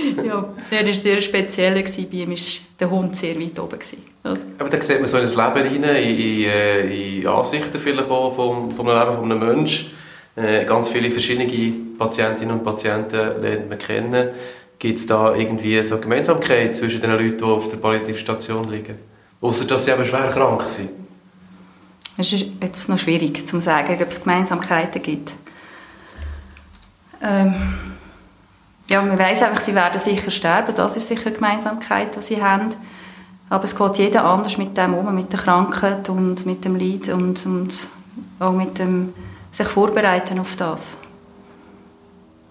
ja, 0.25 0.49
der 0.71 0.87
war 0.87 0.92
sehr 0.92 1.21
speziell. 1.21 1.82
Gewesen. 1.82 2.09
Bei 2.11 2.16
ihm 2.18 2.30
war 2.30 2.37
der 2.80 2.90
Hund 2.90 3.16
sehr 3.16 3.38
weit 3.40 3.59
oben. 3.59 3.78
Also. 4.23 4.42
Aber 4.59 4.68
da 4.68 4.80
sieht 4.80 4.99
man 4.99 5.06
so 5.06 5.18
in 5.18 5.25
das 5.25 5.37
Leben 5.37 5.52
rein, 5.52 5.75
in, 5.75 5.85
in, 5.85 6.44
äh, 6.44 7.18
in 7.18 7.26
Ansichten 7.26 7.78
vielleicht 7.78 8.11
auch 8.11 8.35
vom, 8.35 8.71
vom 8.71 8.87
Leben 8.87 9.32
eines 9.32 9.38
Menschen. 9.38 9.90
Äh, 10.35 10.64
ganz 10.64 10.88
viele 10.88 11.11
verschiedene 11.11 11.47
Patientinnen 11.99 12.59
und 12.59 12.64
Patienten 12.64 13.42
lernt 13.42 13.68
man 13.68 13.78
kennen. 13.78 14.28
Gibt 14.78 14.99
es 14.99 15.06
da 15.06 15.35
irgendwie 15.35 15.82
so 15.85 15.99
Gemeinsamkeit 15.99 16.75
zwischen 16.75 17.00
den 17.00 17.11
Leuten, 17.11 17.38
die 17.38 17.44
auf 17.44 17.68
der 17.68 17.76
Palliativstation 17.76 18.71
liegen? 18.71 18.97
Außer 19.40 19.64
dass 19.66 19.85
sie 19.85 19.92
eben 19.92 20.04
schwer 20.04 20.28
krank 20.28 20.62
sind. 20.62 20.90
Es 22.16 22.32
ist 22.32 22.47
jetzt 22.61 22.88
noch 22.88 22.99
schwierig 22.99 23.47
zu 23.47 23.61
sagen, 23.61 23.99
ob 24.00 24.09
es 24.09 24.23
Gemeinsamkeiten 24.23 25.02
gibt. 25.02 25.32
Ähm, 27.23 27.54
ja, 28.88 29.00
man 29.02 29.18
weiß 29.18 29.42
einfach, 29.42 29.60
sie 29.60 29.74
werden 29.74 29.98
sicher 29.98 30.30
sterben. 30.30 30.74
Das 30.74 30.96
ist 30.96 31.08
sicher 31.08 31.26
eine 31.26 31.34
Gemeinsamkeit, 31.34 32.16
die 32.16 32.22
sie 32.22 32.42
haben. 32.42 32.70
Aber 33.48 33.64
es 33.64 33.76
geht 33.76 33.98
jeder 33.98 34.24
anders 34.24 34.56
mit 34.56 34.76
dem 34.76 34.94
um, 34.94 35.14
mit 35.14 35.32
der 35.32 35.40
Krankheit 35.40 36.08
und 36.08 36.46
mit 36.46 36.64
dem 36.64 36.76
Leid 36.76 37.08
und, 37.08 37.44
und 37.46 37.88
auch 38.40 38.52
mit 38.52 38.78
dem 38.78 39.12
sich 39.50 39.66
vorbereiten 39.68 40.38
auf 40.38 40.56
das. 40.56 40.96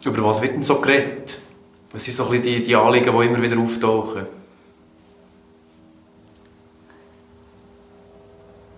Über 0.05 0.23
was 0.23 0.41
wird 0.41 0.53
denn 0.53 0.63
so 0.63 0.79
geredet? 0.79 1.39
Was 1.91 2.03
sind 2.03 2.13
so 2.13 2.29
ein 2.29 2.41
die, 2.41 2.63
die 2.63 2.75
Anliegen, 2.75 3.17
die 3.17 3.25
immer 3.25 3.41
wieder 3.41 3.59
auftauchen? 3.59 4.25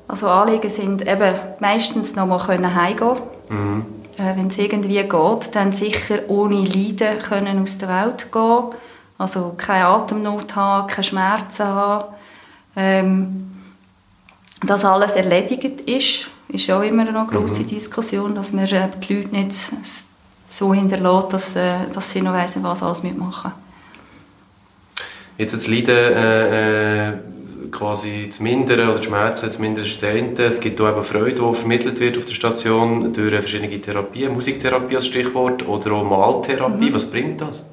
Also 0.08 0.30
Anliegen 0.30 0.70
sind 0.70 1.08
eben 1.08 1.36
meistens 1.60 2.16
noch 2.16 2.28
mal 2.28 2.48
heimgehen 2.48 3.18
mhm. 3.50 3.86
Äh, 4.18 4.36
Wenn 4.36 4.48
es 4.48 4.58
irgendwie 4.58 5.02
geht, 5.02 5.56
dann 5.56 5.74
sicher 5.74 6.20
ohne 6.28 6.64
Leiden 6.64 7.20
können 7.20 7.62
aus 7.62 7.78
der 7.78 7.90
Welt 7.90 8.32
gehen. 8.32 8.64
Also 9.18 9.54
keine 9.58 9.86
Atemnot 9.86 10.56
haben, 10.56 10.88
keine 10.88 11.04
Schmerzen 11.04 11.66
haben. 11.66 12.14
Ähm, 12.76 13.52
dass 14.66 14.86
alles 14.86 15.14
erledigt 15.14 15.82
ist, 15.82 16.32
ist 16.48 16.72
auch 16.72 16.82
immer 16.82 17.06
noch 17.06 17.30
eine 17.30 17.40
grosse 17.40 17.62
mhm. 17.62 17.68
Diskussion, 17.68 18.36
dass 18.36 18.54
man 18.54 18.66
äh, 18.66 18.90
die 19.08 19.14
Leute 19.14 19.36
nicht 19.36 19.60
so 20.46 20.74
hinterlässt, 20.74 21.34
dass, 21.34 21.56
äh, 21.56 21.74
dass 21.94 22.12
sie 22.12 22.22
noch 22.22 22.34
wissen, 22.34 22.64
was 22.64 22.84
alles 22.84 23.04
mitmachen. 23.04 23.52
Jetzt 25.38 25.54
das 25.54 25.68
Leiden 25.68 25.96
äh, 25.96 27.10
äh 27.10 27.14
quasi 27.74 28.30
zu 28.30 28.44
mindern 28.44 28.90
oder 28.90 29.00
die 29.00 29.06
Schmerzen 29.06 29.52
zu 29.52 29.60
mindern 29.60 29.86
ist 29.86 30.02
das 30.02 30.10
eine. 30.10 30.34
Es 30.38 30.60
gibt 30.60 30.80
auch 30.80 30.90
eben 30.90 31.04
Freude, 31.04 31.42
die 31.42 31.56
vermittelt 31.56 32.00
wird 32.00 32.18
auf 32.18 32.26
der 32.26 32.34
Station 32.34 33.12
durch 33.12 33.34
verschiedene 33.34 33.82
Therapien, 33.82 34.34
Musiktherapie 34.34 34.96
als 34.96 35.08
Stichwort 35.08 35.68
oder 35.68 35.92
auch 35.94 36.04
Maltherapie. 36.04 36.90
Mhm. 36.90 36.94
Was 36.94 37.10
bringt 37.10 37.42
das? 37.42 37.64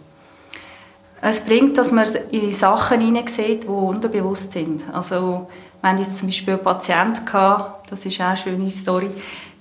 Es 1.23 1.41
bringt, 1.41 1.77
dass 1.77 1.93
man 1.93 2.07
in 2.31 2.53
Sachen 2.53 3.01
hineinsieht, 3.01 3.65
die 3.65 3.69
unterbewusst 3.69 4.53
sind. 4.53 4.85
Also, 4.93 5.49
wir 5.83 5.95
jetzt 5.97 6.19
zum 6.19 6.29
Beispiel 6.29 6.55
einen 6.55 6.63
Patienten, 6.63 7.21
das 7.89 8.07
ist 8.07 8.21
auch 8.21 8.27
eine 8.27 8.37
schöne 8.39 8.71
Story, 8.71 9.11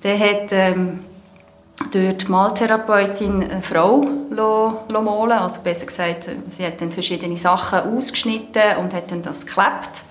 der 0.01 0.17
hat 0.17 0.51
ähm, 0.51 0.99
durch 1.91 2.17
die 2.17 2.27
Maltherapeutin 2.27 3.43
eine 3.43 3.61
Frau 3.61 4.05
malen 4.29 5.31
also 5.31 5.61
besser 5.61 5.85
gesagt, 5.85 6.29
sie 6.47 6.65
hat 6.65 6.81
dann 6.81 6.91
verschiedene 6.91 7.37
Sachen 7.37 7.79
ausgeschnitten 7.79 8.77
und 8.81 8.93
hat 8.93 9.11
dann 9.11 9.21
das 9.21 9.45
geklebt. 9.45 10.03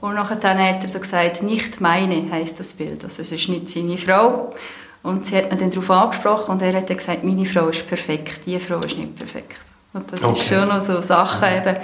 Und 0.00 0.14
nachher 0.14 0.36
hat 0.36 0.82
er 0.82 0.88
so 0.88 0.98
gesagt, 0.98 1.42
nicht 1.42 1.80
meine 1.80 2.30
heißt 2.30 2.58
das 2.58 2.74
Bild. 2.74 3.04
Also 3.04 3.22
es 3.22 3.32
ist 3.32 3.48
nicht 3.48 3.68
seine 3.68 3.98
Frau. 3.98 4.54
Und 5.02 5.26
sie 5.26 5.36
hat 5.36 5.52
ihn 5.52 5.58
dann 5.58 5.70
darauf 5.70 5.90
angesprochen 5.90 6.52
und 6.52 6.62
er 6.62 6.74
hat 6.74 6.90
dann 6.90 6.96
gesagt, 6.98 7.24
meine 7.24 7.46
Frau 7.46 7.68
ist 7.68 7.88
perfekt, 7.88 8.40
die 8.44 8.58
Frau 8.58 8.80
ist 8.80 8.98
nicht 8.98 9.16
perfekt. 9.16 9.56
Und 9.94 10.12
das 10.12 10.22
okay. 10.22 10.32
ist 10.32 10.46
schon 10.46 10.68
noch 10.68 10.80
so 10.80 11.00
Sachen, 11.00 11.48
eben, 11.48 11.76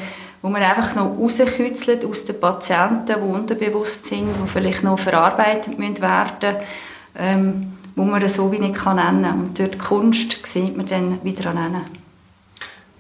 wo 0.43 0.51
man 0.51 0.63
einfach 0.63 0.95
noch 0.95 1.17
rauskützelt 1.19 2.05
aus 2.05 2.27
den 2.27 2.39
Patienten, 2.39 3.07
die 3.07 3.29
unterbewusst 3.29 4.07
sind, 4.07 4.37
die 4.37 4.49
vielleicht 4.49 4.85
noch 4.85 4.99
verarbeitet 4.99 5.79
müssen 5.79 6.03
werden 6.03 6.57
ähm, 7.19 7.73
wo 7.95 8.05
man 8.05 8.27
so 8.29 8.53
wie 8.53 8.59
nicht 8.59 8.75
kann 8.75 8.97
nennen 8.97 9.23
kann. 9.23 9.41
Und 9.41 9.59
dort 9.59 9.75
die 9.75 9.79
Kunst 9.79 10.47
sieht 10.47 10.77
man 10.77 10.87
dann 10.87 11.25
wieder 11.25 11.51
an. 11.51 11.83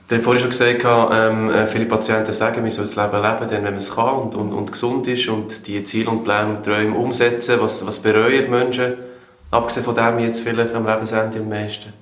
Du 0.08 0.14
hast 0.14 0.22
vorhin 0.22 0.40
schon 0.40 0.50
gesagt, 0.50 0.84
ähm, 0.84 1.50
äh, 1.50 1.66
viele 1.66 1.86
Patienten 1.86 2.32
sagen, 2.32 2.62
man 2.62 2.70
soll 2.70 2.84
das 2.84 2.94
Leben 2.94 3.22
leben, 3.22 3.50
wenn 3.50 3.64
man 3.64 3.76
es 3.76 3.92
kann 3.92 4.14
und, 4.14 4.34
und, 4.36 4.52
und, 4.52 4.70
gesund 4.70 5.08
ist 5.08 5.26
und 5.26 5.66
die 5.66 5.82
Ziele 5.82 6.10
und 6.10 6.22
Pläne 6.22 6.46
und 6.46 6.64
Träume 6.64 6.96
umsetzen. 6.96 7.56
Was, 7.60 7.84
was 7.84 7.98
bereuen 7.98 8.48
Menschen, 8.48 8.94
abgesehen 9.50 9.84
von 9.84 9.96
dem 9.96 10.20
jetzt 10.20 10.40
vielleicht 10.40 10.74
am 10.74 10.86
Lebensende 10.86 11.40
am 11.40 11.48
meisten? 11.48 11.92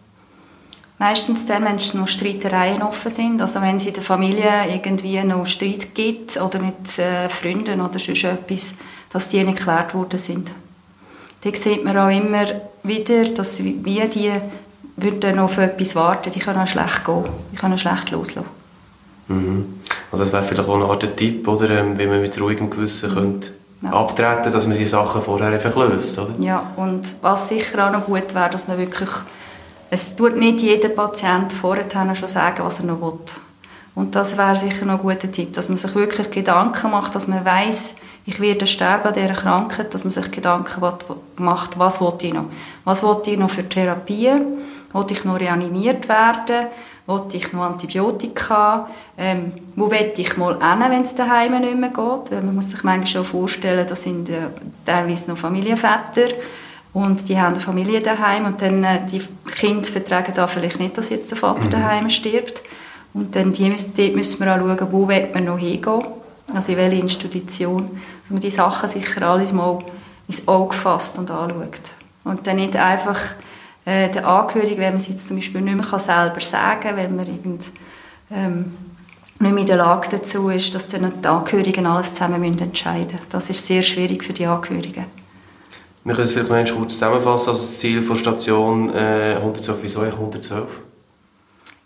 Meistens 0.98 1.46
dann, 1.46 1.64
wenn 1.64 1.76
noch 1.98 2.06
Streitereien 2.06 2.82
offen 2.82 3.10
sind, 3.10 3.40
also 3.40 3.62
wenn 3.62 3.76
es 3.76 3.86
in 3.86 3.94
der 3.94 4.02
Familie 4.02 4.50
irgendwie 4.68 5.22
noch 5.24 5.46
Streit 5.46 5.94
gibt 5.94 6.36
oder 6.36 6.58
mit 6.58 6.98
äh, 6.98 7.30
Freunden 7.30 7.80
oder 7.80 7.98
sonst 7.98 8.24
etwas, 8.24 8.74
dass 9.10 9.28
die 9.28 9.42
nicht 9.42 9.58
geklärt 9.58 9.94
worden 9.94 10.18
sind. 10.18 10.50
Da 11.40 11.50
sieht 11.54 11.84
man 11.84 11.96
auch 11.96 12.10
immer 12.10 12.44
wieder, 12.82 13.24
dass 13.30 13.64
wie 13.64 14.08
die 14.08 14.30
würden 14.96 15.36
noch 15.36 15.44
auf 15.44 15.58
etwas 15.58 15.96
warten, 15.96 16.30
die 16.30 16.40
können 16.40 16.60
auch 16.60 16.66
schlecht 16.66 17.04
gehen, 17.04 17.24
die 17.52 17.56
können 17.56 17.78
schlecht 17.78 18.10
loslassen. 18.10 18.48
Mhm. 19.28 19.80
Also 20.12 20.24
das 20.24 20.32
wäre 20.32 20.44
vielleicht 20.44 20.68
auch 20.68 20.74
eine 20.74 20.84
Art 20.84 21.16
Tipp, 21.16 21.46
oder, 21.48 21.70
ähm, 21.70 21.98
wie 21.98 22.06
man 22.06 22.20
mit 22.20 22.40
ruhigem 22.40 22.70
Gewissen 22.70 23.10
mhm. 23.10 23.14
könnte 23.14 23.48
ja. 23.84 23.92
abtreten 23.92 24.52
dass 24.52 24.66
man 24.66 24.78
die 24.78 24.86
Sachen 24.86 25.22
vorher 25.22 25.48
einfach 25.48 25.74
löst, 25.76 26.18
oder? 26.18 26.34
Ja, 26.38 26.72
und 26.76 27.16
was 27.22 27.48
sicher 27.48 27.86
auch 27.86 27.92
noch 27.92 28.06
gut 28.06 28.34
wäre, 28.34 28.50
dass 28.50 28.68
man 28.68 28.78
wirklich, 28.78 29.10
es 29.90 30.16
tut 30.16 30.36
nicht 30.36 30.60
jeder 30.60 30.88
Patient 30.88 31.52
vorher 31.52 31.84
schon 32.14 32.28
sagen, 32.28 32.64
was 32.64 32.80
er 32.80 32.86
noch 32.86 33.00
will. 33.00 33.18
Und 33.94 34.16
das 34.16 34.36
wäre 34.36 34.56
sicher 34.56 34.86
noch 34.86 34.94
ein 34.94 35.02
guter 35.02 35.30
Tipp, 35.30 35.52
dass 35.52 35.68
man 35.68 35.76
sich 35.76 35.94
wirklich 35.94 36.30
Gedanken 36.30 36.90
macht, 36.90 37.14
dass 37.14 37.28
man 37.28 37.44
weiß, 37.44 37.94
ich 38.26 38.40
werde 38.40 38.66
sterben 38.66 39.08
an 39.08 39.14
dieser 39.14 39.34
Krankheit, 39.34 39.92
dass 39.92 40.04
man 40.04 40.10
sich 40.10 40.30
Gedanken 40.30 40.80
macht, 41.36 41.78
was 41.78 42.00
will 42.00 42.12
ich 42.22 42.32
noch? 42.32 42.46
Was 42.84 43.02
will 43.02 43.16
ich 43.26 43.38
noch 43.38 43.50
für 43.50 43.68
Therapien? 43.68 44.40
Will 44.94 45.06
ich 45.10 45.24
noch 45.24 45.38
reanimiert 45.38 46.08
werden? 46.08 46.68
Will 47.06 47.22
ich 47.32 47.52
noch 47.52 47.62
Antibiotika? 47.62 48.88
Ähm, 49.18 49.52
wo 49.76 49.90
will 49.90 50.12
ich 50.16 50.36
mal 50.36 50.54
hin, 50.54 50.84
wenn 50.90 51.02
es 51.02 51.14
daheim 51.14 51.60
nicht 51.60 51.76
mehr 51.76 51.90
geht? 51.90 52.30
Man 52.30 52.54
muss 52.54 52.70
sich 52.70 52.82
manchmal 52.82 53.06
schon 53.06 53.24
vorstellen, 53.24 53.86
das 53.86 54.04
sind 54.04 54.30
äh, 54.30 54.48
teilweise 54.86 55.30
noch 55.30 55.36
Familienväter 55.36 56.28
und 56.94 57.28
die 57.28 57.38
haben 57.38 57.54
eine 57.54 57.60
Familie 57.60 58.00
daheim 58.00 58.46
und 58.46 58.62
dann 58.62 58.84
äh, 58.84 59.00
die 59.10 59.20
Kinder 59.56 59.84
vertragen 59.84 60.32
da 60.32 60.46
vielleicht 60.46 60.78
nicht, 60.78 60.96
dass 60.96 61.10
jetzt 61.10 61.30
der 61.30 61.38
Vater 61.38 61.64
mhm. 61.66 61.70
daheim 61.70 62.08
stirbt. 62.08 62.62
Und 63.12 63.34
dann 63.34 63.52
die 63.52 63.68
müssen, 63.68 63.94
dort 63.96 64.14
müssen 64.14 64.44
wir 64.44 64.54
auch 64.54 64.58
schauen, 64.58 64.92
wo 64.92 65.06
man 65.06 65.44
noch 65.44 65.58
hingehen, 65.58 66.04
also 66.54 66.72
in 66.72 66.78
welche 66.78 66.96
Institution, 67.00 67.90
dass 68.22 68.30
man 68.30 68.40
die 68.40 68.50
Sachen 68.50 68.88
sicher 68.88 69.22
alles 69.22 69.52
mal 69.52 69.78
ins 70.28 70.46
Auge 70.46 70.74
fasst 70.74 71.18
und 71.18 71.30
anschaut. 71.30 71.80
Und 72.22 72.46
dann 72.46 72.56
nicht 72.56 72.76
einfach 72.76 73.20
äh, 73.84 74.08
den 74.10 74.24
Angehörigen, 74.24 74.78
wenn 74.78 74.94
man 74.94 74.96
es 74.96 75.08
jetzt 75.08 75.28
zum 75.28 75.36
Beispiel 75.36 75.60
nicht 75.60 75.76
mehr 75.76 75.98
selber 75.98 76.40
sagen 76.40 76.80
kann, 76.80 76.96
wenn 76.96 77.16
man 77.16 77.26
irgend, 77.26 77.64
ähm, 78.30 78.72
nicht 79.38 79.52
mehr 79.52 79.60
in 79.60 79.66
der 79.66 79.76
Lage 79.76 80.08
dazu 80.10 80.48
ist, 80.48 80.74
dass 80.74 80.88
dann 80.88 81.12
die 81.22 81.28
Angehörigen 81.28 81.86
alles 81.86 82.14
zusammen 82.14 82.40
müssen 82.40 82.60
entscheiden 82.60 83.12
müssen. 83.12 83.26
Das 83.30 83.50
ist 83.50 83.66
sehr 83.66 83.82
schwierig 83.82 84.24
für 84.24 84.32
die 84.32 84.46
Angehörigen. 84.46 85.04
Wir 86.04 86.14
können 86.14 86.26
es 86.26 86.32
vielleicht 86.32 86.70
noch 86.70 86.78
kurz 86.78 86.94
zusammenfassen. 86.94 87.48
Also 87.48 87.62
das 87.62 87.78
Ziel 87.78 88.06
der 88.06 88.14
Station 88.14 88.94
äh, 88.94 89.36
112, 89.36 89.78
wieso 89.82 90.00
eigentlich 90.00 90.14
112? 90.14 90.66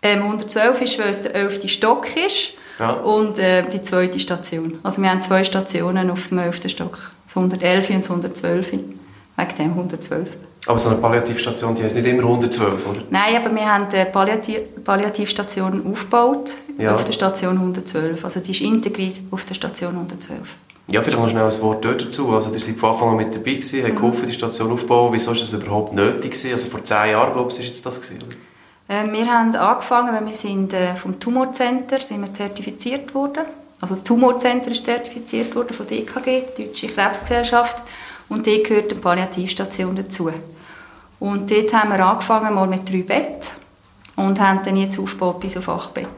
Ähm, 0.02 0.22
112 0.22 0.80
ist, 0.82 0.98
weil 0.98 1.10
es 1.10 1.22
der 1.22 1.34
11. 1.34 1.68
Stock 1.68 2.06
ist 2.16 2.52
ja. 2.78 2.92
und 2.92 3.38
äh, 3.38 3.68
die 3.68 3.82
zweite 3.82 4.20
Station. 4.20 4.78
Also 4.82 5.02
wir 5.02 5.10
haben 5.10 5.22
zwei 5.22 5.44
Stationen 5.44 6.10
auf 6.10 6.28
dem 6.28 6.38
11. 6.38 6.68
Stock. 6.68 6.98
Das 7.26 7.36
111 7.36 7.90
und 7.90 7.98
das 8.00 8.10
112. 8.10 8.72
Wegen 8.72 9.56
dem 9.56 9.70
112. 9.70 10.28
Aber 10.66 10.78
so 10.78 10.88
eine 10.88 10.98
Palliativstation, 10.98 11.74
die 11.74 11.84
heißt 11.84 11.96
nicht 11.96 12.06
immer 12.06 12.24
112, 12.24 12.86
oder? 12.86 13.00
Nein, 13.10 13.36
aber 13.36 13.54
wir 13.54 13.72
haben 13.72 13.88
die 13.88 14.04
Palliativ 14.10 14.60
Palliativstation 14.84 15.90
aufgebaut 15.90 16.54
ja. 16.78 16.94
auf 16.94 17.04
der 17.04 17.12
Station 17.12 17.56
112. 17.56 18.24
Also 18.24 18.40
die 18.40 18.50
ist 18.50 18.60
integriert 18.60 19.16
auf 19.30 19.44
der 19.44 19.54
Station 19.54 19.94
112. 19.94 20.56
Ja, 20.90 21.02
vielleicht 21.02 21.18
noch 21.18 21.28
schnell 21.28 21.44
ein 21.44 21.60
Wort 21.60 21.84
dort 21.84 22.02
dazu. 22.02 22.34
Also, 22.34 22.50
ihr 22.50 22.60
seid 22.60 22.76
von 22.76 22.92
Anfang 22.92 23.10
an 23.10 23.16
mit 23.16 23.34
dabei 23.34 23.52
gewesen, 23.52 23.82
habt 23.82 23.92
mhm. 23.92 23.96
geholfen, 23.96 24.26
die 24.26 24.32
Station 24.32 24.72
aufzubauen. 24.72 25.12
Wieso 25.12 25.32
ist 25.32 25.42
das 25.42 25.52
überhaupt 25.52 25.92
nötig 25.92 26.32
gewesen? 26.32 26.52
Also, 26.52 26.66
vor 26.68 26.82
zehn 26.82 27.10
Jahren, 27.10 27.34
glaube 27.34 27.50
ich, 27.52 27.58
ist 27.58 27.66
jetzt 27.66 27.84
das 27.84 28.00
gewesen, 28.00 28.24
äh, 28.88 29.04
wir 29.12 29.26
haben 29.26 29.54
angefangen, 29.54 30.14
weil 30.14 30.24
wir 30.24 30.34
sind 30.34 30.72
äh, 30.72 30.94
vom 30.94 31.20
Tumorcenter 31.20 32.00
sind 32.00 32.22
wir 32.22 32.32
zertifiziert 32.32 33.14
worden. 33.14 33.44
Also, 33.82 33.92
das 33.92 34.02
Tumorcenter 34.02 34.70
ist 34.70 34.86
zertifiziert 34.86 35.54
worden 35.54 35.74
von 35.74 35.86
der 35.86 35.98
EKG, 35.98 36.44
Deutsche 36.56 36.88
Krebsgesellschaft. 36.88 37.82
Und 38.28 38.46
dort 38.46 38.64
gehört 38.64 38.92
eine 38.92 39.00
Palliativstation 39.00 39.96
dazu. 39.96 40.30
Und 41.18 41.50
dort 41.50 41.72
haben 41.72 41.90
wir 41.90 42.06
angefangen 42.06 42.54
mal 42.54 42.66
mit 42.66 42.88
drei 42.90 43.02
Betten 43.02 43.50
und 44.16 44.40
haben 44.40 44.60
dann 44.64 44.76
jetzt 44.76 44.98
aufgebaut 44.98 45.40
bis 45.40 45.56
auf 45.56 45.68
acht 45.68 45.94
Betten. 45.94 46.10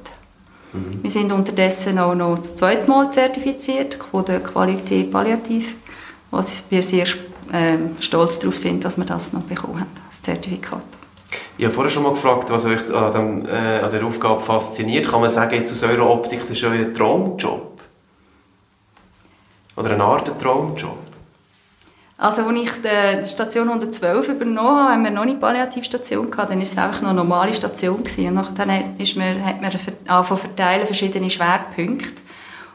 Mhm. 0.73 1.03
Wir 1.03 1.11
sind 1.11 1.33
unterdessen 1.33 1.99
auch 1.99 2.15
noch 2.15 2.37
das 2.37 2.57
zweite 2.57 2.89
Mal 2.89 3.11
zertifiziert 3.11 3.99
von 4.11 4.25
der 4.25 4.41
Qualität 4.41 5.11
Palliativ, 5.11 5.77
was 6.31 6.63
wir 6.69 6.83
sehr 6.83 7.05
äh, 7.53 7.79
stolz 8.01 8.39
darauf 8.39 8.59
sind, 8.59 8.85
dass 8.85 8.97
wir 8.97 9.05
das 9.05 9.33
noch 9.33 9.43
bekommen 9.43 9.81
haben, 9.81 9.91
das 10.09 10.23
Zertifikat. 10.23 10.83
Ich 11.59 11.65
habe 11.65 11.75
vorher 11.75 11.91
schon 11.91 12.03
mal 12.05 12.13
gefragt, 12.13 12.51
was 12.51 12.65
euch 12.65 12.93
an, 12.93 13.13
dem, 13.13 13.47
äh, 13.47 13.81
an 13.81 13.91
der 13.91 14.05
Aufgabe 14.05 14.41
fasziniert. 14.41 15.09
Kann 15.09 15.21
man 15.21 15.31
sagen, 15.31 15.55
jetzt 15.55 15.73
aus 15.73 15.83
eurer 15.83 16.09
Optik, 16.09 16.41
das 16.41 16.51
ist 16.51 16.65
euer 16.65 16.93
Traumjob? 16.93 17.79
Oder 19.77 19.91
eine 19.91 20.05
Art 20.05 20.41
Traumjob? 20.41 21.10
Also 22.21 22.43
als 22.43 22.55
ich 22.55 22.71
die 22.83 23.27
Station 23.27 23.69
112 23.69 24.29
übernommen 24.29 24.79
habe, 24.79 24.93
haben 24.93 25.05
wir 25.05 25.11
noch 25.11 25.25
nicht 25.25 25.41
Palliativstation 25.41 26.31
gehabt, 26.31 26.51
dann 26.51 26.59
war 26.59 26.65
es 26.65 26.77
einfach 26.77 27.01
noch 27.01 27.09
eine 27.09 27.17
normale 27.17 27.55
Station 27.55 28.05
gewesen. 28.05 28.37
Und 28.37 28.59
dann 28.59 28.99
ist 28.99 29.17
man, 29.17 29.43
hat 29.43 29.63
man 29.63 29.73
angefangen 30.07 30.41
verteilen 30.41 30.87
verschiedene 30.87 31.31
Schwerpunkte. 31.31 32.21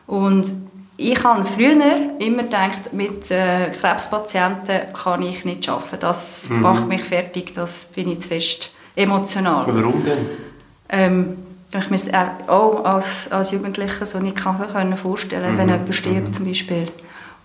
Und 0.08 0.51
ich 0.97 1.23
habe 1.23 1.45
früher 1.45 1.75
immer 2.17 2.41
gedacht, 2.41 2.91
mit 2.93 3.29
äh, 3.29 3.69
Krebspatienten 3.69 4.93
kann 4.99 5.21
ich 5.21 5.45
nicht 5.45 5.69
arbeiten. 5.69 5.99
Das 5.99 6.49
mhm. 6.49 6.62
macht 6.62 6.88
mich 6.88 7.03
fertig, 7.03 7.53
das 7.53 7.91
bin 7.93 8.10
ich 8.10 8.21
zu 8.21 8.29
fest 8.29 8.71
emotional. 8.95 9.65
Warum 9.67 10.01
denn? 10.03 10.25
Ähm, 10.89 11.38
ich 11.71 11.89
mir 11.91 12.31
auch 12.47 12.84
als, 12.84 13.31
als 13.31 13.51
Jugendlicher 13.51 14.08
so 14.08 14.17
nicht 14.17 14.39
vorstellen 14.39 15.53
mhm. 15.53 15.58
wenn 15.60 15.69
jemand 15.69 15.93
stirbt 15.93 16.29
mhm. 16.29 16.34
zum 16.34 16.45
Beispiel. 16.45 16.88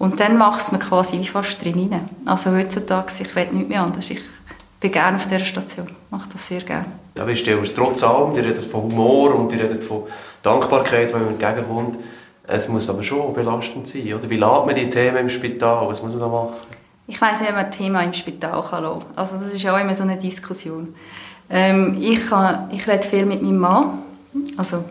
Und 0.01 0.19
dann 0.19 0.39
macht 0.39 0.63
es 0.63 0.73
mir 0.73 0.79
quasi 0.79 1.19
wie 1.19 1.27
fast 1.27 1.63
drin 1.63 1.91
rein. 1.93 2.09
Also 2.25 2.53
heutzutage, 2.53 3.13
ich 3.21 3.37
will 3.37 3.49
nichts 3.53 3.69
mehr 3.69 3.83
anders. 3.83 4.09
Ich 4.09 4.23
bin 4.81 4.93
gerne 4.93 5.19
auf 5.19 5.27
dieser 5.27 5.45
Station. 5.45 5.89
Ich 5.89 6.11
mache 6.11 6.27
das 6.33 6.47
sehr 6.47 6.63
gerne. 6.63 6.87
Ja, 7.17 7.27
wir 7.27 7.37
stellen 7.37 7.63
es 7.63 7.75
trotz 7.75 8.03
allem, 8.03 8.33
die 8.33 8.41
reden 8.41 8.65
von 8.65 8.85
Humor 8.85 9.35
und 9.35 9.53
die 9.53 9.57
reden 9.57 9.83
von 9.83 10.05
Dankbarkeit, 10.43 11.13
wenn 11.13 11.25
man 11.25 11.33
entgegenkommt. 11.33 11.99
Es 12.47 12.67
muss 12.71 12.89
aber 12.89 13.03
schon 13.03 13.35
belastend 13.35 13.89
sein, 13.89 14.15
oder? 14.15 14.31
Wie 14.31 14.37
lädt 14.37 14.67
man 14.67 14.75
die 14.75 14.89
Themen 14.89 15.19
im 15.19 15.29
Spital? 15.29 15.87
Was 15.87 16.03
muss 16.03 16.13
man 16.13 16.21
da 16.21 16.29
machen? 16.29 16.55
Ich 17.07 17.21
weiß 17.21 17.41
nicht, 17.41 17.51
ob 17.51 17.57
man 17.57 17.67
ein 17.67 17.71
Thema 17.71 18.03
im 18.03 18.15
Spital 18.15 18.65
kann 18.71 18.83
lassen. 18.83 19.05
Also 19.17 19.37
das 19.37 19.53
ist 19.53 19.69
auch 19.69 19.79
immer 19.79 19.93
so 19.93 20.05
eine 20.05 20.17
Diskussion. 20.17 20.95
Ähm, 21.51 21.99
ich, 22.01 22.27
kann, 22.27 22.71
ich 22.73 22.89
rede 22.89 23.07
viel 23.07 23.27
mit 23.27 23.43
meinem 23.43 23.59
Mann. 23.59 23.99
Also 24.57 24.83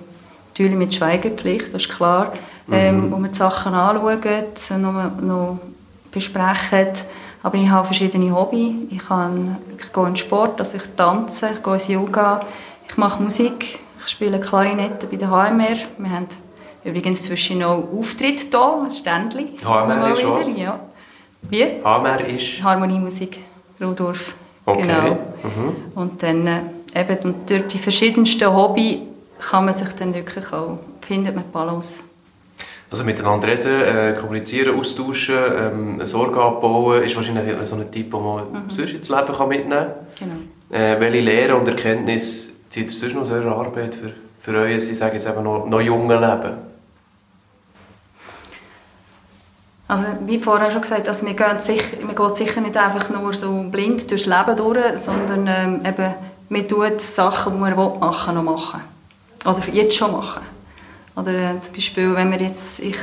natürlich 0.49 0.75
mit 0.75 0.93
Schweigepflicht, 0.93 1.73
das 1.73 1.81
ist 1.81 1.89
klar 1.89 2.31
ähm, 2.71 3.07
mhm. 3.07 3.11
wo 3.11 3.17
wir 3.17 3.29
die 3.29 3.37
Sachen 3.37 3.73
anschauen, 3.73 4.81
noch, 4.81 5.21
noch 5.21 5.59
besprechen. 6.11 6.87
Aber 7.41 7.57
ich 7.57 7.69
habe 7.69 7.85
verschiedene 7.85 8.35
Hobbys. 8.35 8.73
Ich, 8.89 8.99
kann, 8.99 9.57
ich 9.77 9.93
gehe 9.93 10.07
in 10.07 10.15
Sport, 10.15 10.59
also 10.59 10.77
ich 10.77 10.83
tanze, 10.95 11.49
ich 11.55 11.63
gehe 11.63 11.73
ins 11.73 11.87
Yoga, 11.87 12.41
ich 12.87 12.97
mache 12.97 13.23
Musik, 13.23 13.79
ich 13.99 14.07
spiele 14.07 14.39
Klarinette 14.39 15.07
bei 15.07 15.15
der 15.15 15.29
HMR. 15.29 15.77
Wir 15.97 16.11
haben 16.11 16.27
übrigens 16.83 17.23
zwischen 17.23 17.59
noch 17.59 17.87
Auftritt 17.93 18.39
hier, 18.51 18.81
ein 18.83 18.91
Ständchen. 18.91 19.49
HMR 19.63 20.13
ist 20.13 20.27
was? 20.27 20.57
Ja. 20.57 20.79
Wie? 21.43 21.63
HMR 21.83 22.27
ist? 22.27 22.61
Harmoniemusik, 22.61 23.39
Rudolf. 23.81 24.35
Okay. 24.65 24.81
Genau. 24.81 25.11
Mhm. 25.43 25.75
Und 25.95 26.21
dann 26.21 26.47
äh, 26.47 26.61
eben 26.93 27.17
und 27.23 27.49
durch 27.49 27.67
die 27.67 27.79
verschiedensten 27.79 28.53
Hobbys 28.53 28.99
kann 29.49 29.65
man 29.65 29.73
sich 29.73 29.89
dann 29.93 30.13
wirklich 30.13 30.51
auch, 30.51 30.79
findet 31.01 31.35
man 31.35 31.45
Balance. 31.51 32.03
Also 32.91 33.03
miteinander 33.03 33.47
reden, 33.47 33.81
äh, 33.81 34.15
kommunizieren, 34.19 34.79
austauschen, 34.79 35.37
ähm, 35.37 36.05
Sorge 36.05 36.41
abbauen, 36.41 37.03
ist 37.03 37.15
wahrscheinlich 37.15 37.55
so 37.67 37.75
ein 37.75 37.91
Typ, 37.91 38.11
den 38.11 38.23
man 38.23 38.51
mhm. 38.51 38.69
sonst 38.69 38.93
ins 38.93 39.09
Leben 39.09 39.33
kann 39.33 39.47
mitnehmen 39.47 39.87
kann. 40.17 40.31
Genau. 40.69 40.81
Äh, 40.81 40.99
welche 40.99 41.19
Lehren 41.19 41.59
und 41.59 41.67
Erkenntnisse 41.67 42.53
zieht 42.69 42.89
ihr 42.89 42.95
sonst 42.95 43.13
noch 43.13 43.21
aus 43.23 43.31
eurer 43.31 43.55
Arbeit 43.57 43.93
für, 43.93 44.11
für 44.39 44.57
euer, 44.57 44.77
ich 44.77 44.97
sage 44.97 45.15
jetzt 45.15 45.27
eben 45.27 45.43
noch, 45.43 45.67
noch 45.67 45.81
junge 45.81 46.15
Leben? 46.15 46.69
Also 49.87 50.03
wie 50.25 50.39
vorher 50.39 50.69
schon 50.69 50.81
gesagt, 50.81 51.07
also 51.07 51.25
wir, 51.25 51.33
gehen 51.33 51.59
sicher, 51.59 51.97
wir 52.05 52.13
gehen 52.13 52.35
sicher 52.35 52.61
nicht 52.61 52.77
einfach 52.77 53.09
nur 53.09 53.33
so 53.33 53.51
blind 53.71 54.09
durchs 54.09 54.27
Leben 54.27 54.55
durch, 54.55 54.99
sondern 54.99 55.47
ähm, 55.47 55.81
eben, 55.83 56.13
wir 56.49 56.67
tun 56.67 56.99
Sachen, 56.99 57.55
die 57.55 57.59
wir 57.59 57.75
machen 57.75 58.35
noch 58.35 58.43
machen. 58.43 58.81
Oder 59.45 59.61
jetzt 59.71 59.95
schon 59.95 60.11
machen. 60.11 60.41
Oder 61.19 61.55
äh, 61.55 61.59
zum 61.59 61.73
Beispiel, 61.73 62.15
wenn 62.15 62.31
wir 62.31 62.39
jetzt, 62.39 62.79
ich 62.79 62.97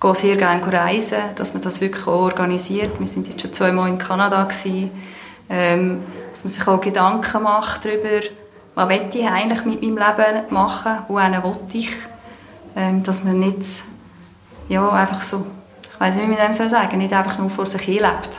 gehe 0.00 0.14
sehr 0.14 0.36
gerne 0.36 0.72
reisen, 0.72 1.18
dass 1.36 1.52
man 1.52 1.62
das 1.62 1.80
wirklich 1.80 2.06
auch 2.06 2.22
organisiert. 2.22 2.98
Wir 2.98 3.06
sind 3.06 3.28
jetzt 3.28 3.42
schon 3.42 3.52
zweimal 3.52 3.88
in 3.88 3.98
Kanada 3.98 4.42
gewesen, 4.44 4.90
ähm, 5.50 6.02
dass 6.30 6.42
man 6.42 6.48
sich 6.48 6.66
auch 6.66 6.80
Gedanken 6.80 7.42
macht 7.42 7.84
darüber, 7.84 8.26
was 8.74 8.88
will 8.88 9.02
ich 9.12 9.26
eigentlich 9.26 9.64
mit 9.64 9.82
meinem 9.82 9.98
Leben 9.98 10.44
machen, 10.50 10.98
wohin 11.08 11.32
will 11.32 11.56
ich, 11.72 11.90
ähm, 12.76 13.02
dass 13.02 13.24
man 13.24 13.38
nicht, 13.38 13.82
ja, 14.68 14.88
einfach 14.88 15.20
so, 15.20 15.44
ich 15.92 16.00
weiß 16.00 16.14
nicht, 16.14 16.24
wie 16.24 16.30
man 16.30 16.38
dem 16.38 16.52
soll 16.54 16.70
sagen, 16.70 16.96
nicht 16.96 17.12
einfach 17.12 17.38
nur 17.38 17.50
vor 17.50 17.66
sich 17.66 17.82
hin 17.82 17.98
lebt, 17.98 18.38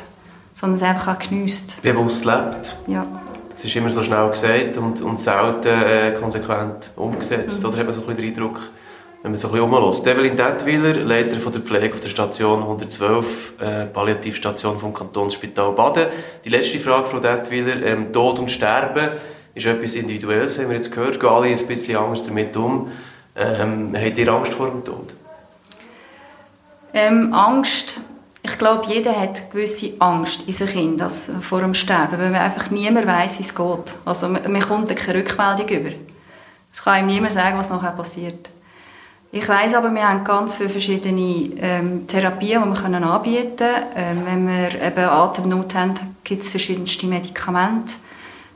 sondern 0.56 0.78
es 0.78 0.84
einfach 0.84 1.16
auch 1.16 1.20
geniesst. 1.20 1.80
Bewusst 1.84 2.26
lebt? 2.26 2.76
Ja. 2.88 3.06
Das 3.52 3.66
ist 3.66 3.76
immer 3.76 3.90
so 3.92 4.02
schnell 4.02 4.28
gesagt 4.30 4.78
und, 4.78 5.02
und 5.02 5.20
selten 5.20 5.68
äh, 5.68 6.16
konsequent 6.20 6.90
umgesetzt. 6.96 7.62
Mhm. 7.62 7.70
Oder 7.70 7.78
hat 7.80 7.86
man 7.86 7.94
so 7.94 8.02
ein 8.02 8.08
bisschen 8.08 8.34
den 8.34 8.34
Eindruck, 8.34 8.62
wenn 9.22 9.32
man 9.32 9.38
so 9.38 9.50
ein 9.50 9.54
bisschen 9.54 9.72
umlässt. 9.72 10.08
Evelyn 10.08 10.36
Detwiler, 10.36 10.96
Leiter 10.96 11.40
von 11.40 11.52
der 11.52 11.62
Pflege 11.62 11.94
auf 11.94 12.00
der 12.00 12.10
Station 12.10 12.62
112, 12.62 13.54
äh, 13.60 13.86
Palliativstation 13.86 14.80
vom 14.80 14.94
Kantonsspital 14.94 15.74
Baden. 15.74 16.08
Die 16.44 16.50
letzte 16.50 16.80
Frage, 16.80 17.08
Frau 17.08 17.20
Detwiler, 17.20 17.84
ähm, 17.84 18.12
Tod 18.12 18.40
und 18.40 18.50
Sterben 18.50 19.10
ist 19.54 19.66
etwas 19.66 19.96
Individuelles, 19.96 20.58
haben 20.58 20.70
wir 20.70 20.76
jetzt 20.76 20.92
gehört. 20.92 21.20
Gehen 21.20 21.30
alle 21.30 21.48
ein 21.48 21.68
bisschen 21.68 21.98
anders 21.98 22.24
damit 22.24 22.58
um. 22.58 22.92
Ähm, 23.36 23.96
habt 23.96 24.18
ihr 24.18 24.28
Angst 24.32 24.54
vor 24.54 24.70
dem 24.70 24.84
Tod? 24.84 25.14
Ähm, 26.94 27.32
Angst, 27.34 28.00
ich 28.42 28.58
glaube, 28.58 28.92
jeder 28.92 29.20
hat 29.20 29.52
gewisse 29.52 29.94
Angst 30.00 30.42
in 30.48 30.54
sich 30.54 30.72
hin, 30.72 31.00
also 31.00 31.34
vor 31.42 31.62
dem 31.62 31.76
Sterben, 31.76 32.18
weil 32.18 32.32
man 32.32 32.42
einfach 32.42 32.72
niemand 32.72 33.06
weiß, 33.06 33.38
wie 33.38 33.44
es 33.44 33.54
geht. 33.54 33.94
Also 34.04 34.28
man, 34.28 34.52
man 34.52 34.62
kommt 34.62 34.94
keine 34.96 35.20
Rückmeldung 35.20 35.68
über. 35.70 35.92
Es 36.74 36.84
kann 36.84 37.02
ihm 37.02 37.08
niemand 37.08 37.34
sagen, 37.34 37.58
was 37.58 37.70
nachher 37.70 37.92
passiert. 37.92 38.50
Ich 39.34 39.48
weiß 39.48 39.76
aber, 39.76 39.94
wir 39.94 40.08
haben 40.08 40.26
ganz 40.26 40.56
viele 40.56 40.68
verschiedene 40.68 41.52
ähm, 41.58 42.06
Therapien, 42.06 42.64
die 42.64 42.70
wir 42.70 42.82
können 42.82 43.04
anbieten 43.06 43.56
können. 43.58 43.86
Ähm, 43.96 44.26
wenn 44.26 44.48
wir 44.48 44.82
eben 44.82 45.06
Atemnot 45.06 45.74
haben, 45.74 45.94
gibt 46.26 46.44
es 46.44 46.50
verschiedenste 46.50 47.08
Medikamente. 47.08 47.94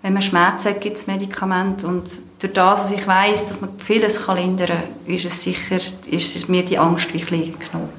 Wenn 0.02 0.14
wir 0.14 0.22
Schmerzen 0.22 0.70
haben, 0.70 0.82
gibt 0.82 0.98
es 0.98 1.08
Medikamente. 1.08 1.88
Und 1.88 2.10
durch 2.40 2.52
das, 2.52 2.82
dass 2.82 2.92
ich 2.92 3.08
weiß, 3.08 3.48
dass 3.48 3.62
man 3.62 3.70
vieles 3.80 4.26
kann 4.26 4.36
lindern 4.38 4.68
kann, 4.68 5.16
ist 5.16 5.24
es 5.24 5.42
sicher, 5.42 5.78
ist 6.08 6.50
mir 6.50 6.66
die 6.66 6.78
Angst 6.78 7.14
wie 7.14 7.22
genommen. 7.22 7.90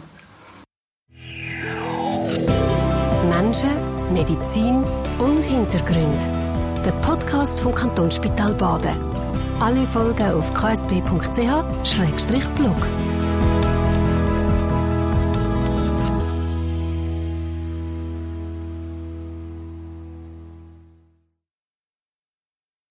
Menschen, 3.31 3.71
Medizin 4.13 4.85
und 5.19 5.43
Hintergründe. 5.43 6.83
Der 6.85 6.93
Podcast 6.93 7.63
vom 7.63 7.75
Kantonsspital 7.75 8.55
Baden. 8.55 9.26
Alle 9.61 9.87
Folgen 9.87 10.33
auf 10.33 10.53
ksp.ch-blog. 10.53 11.07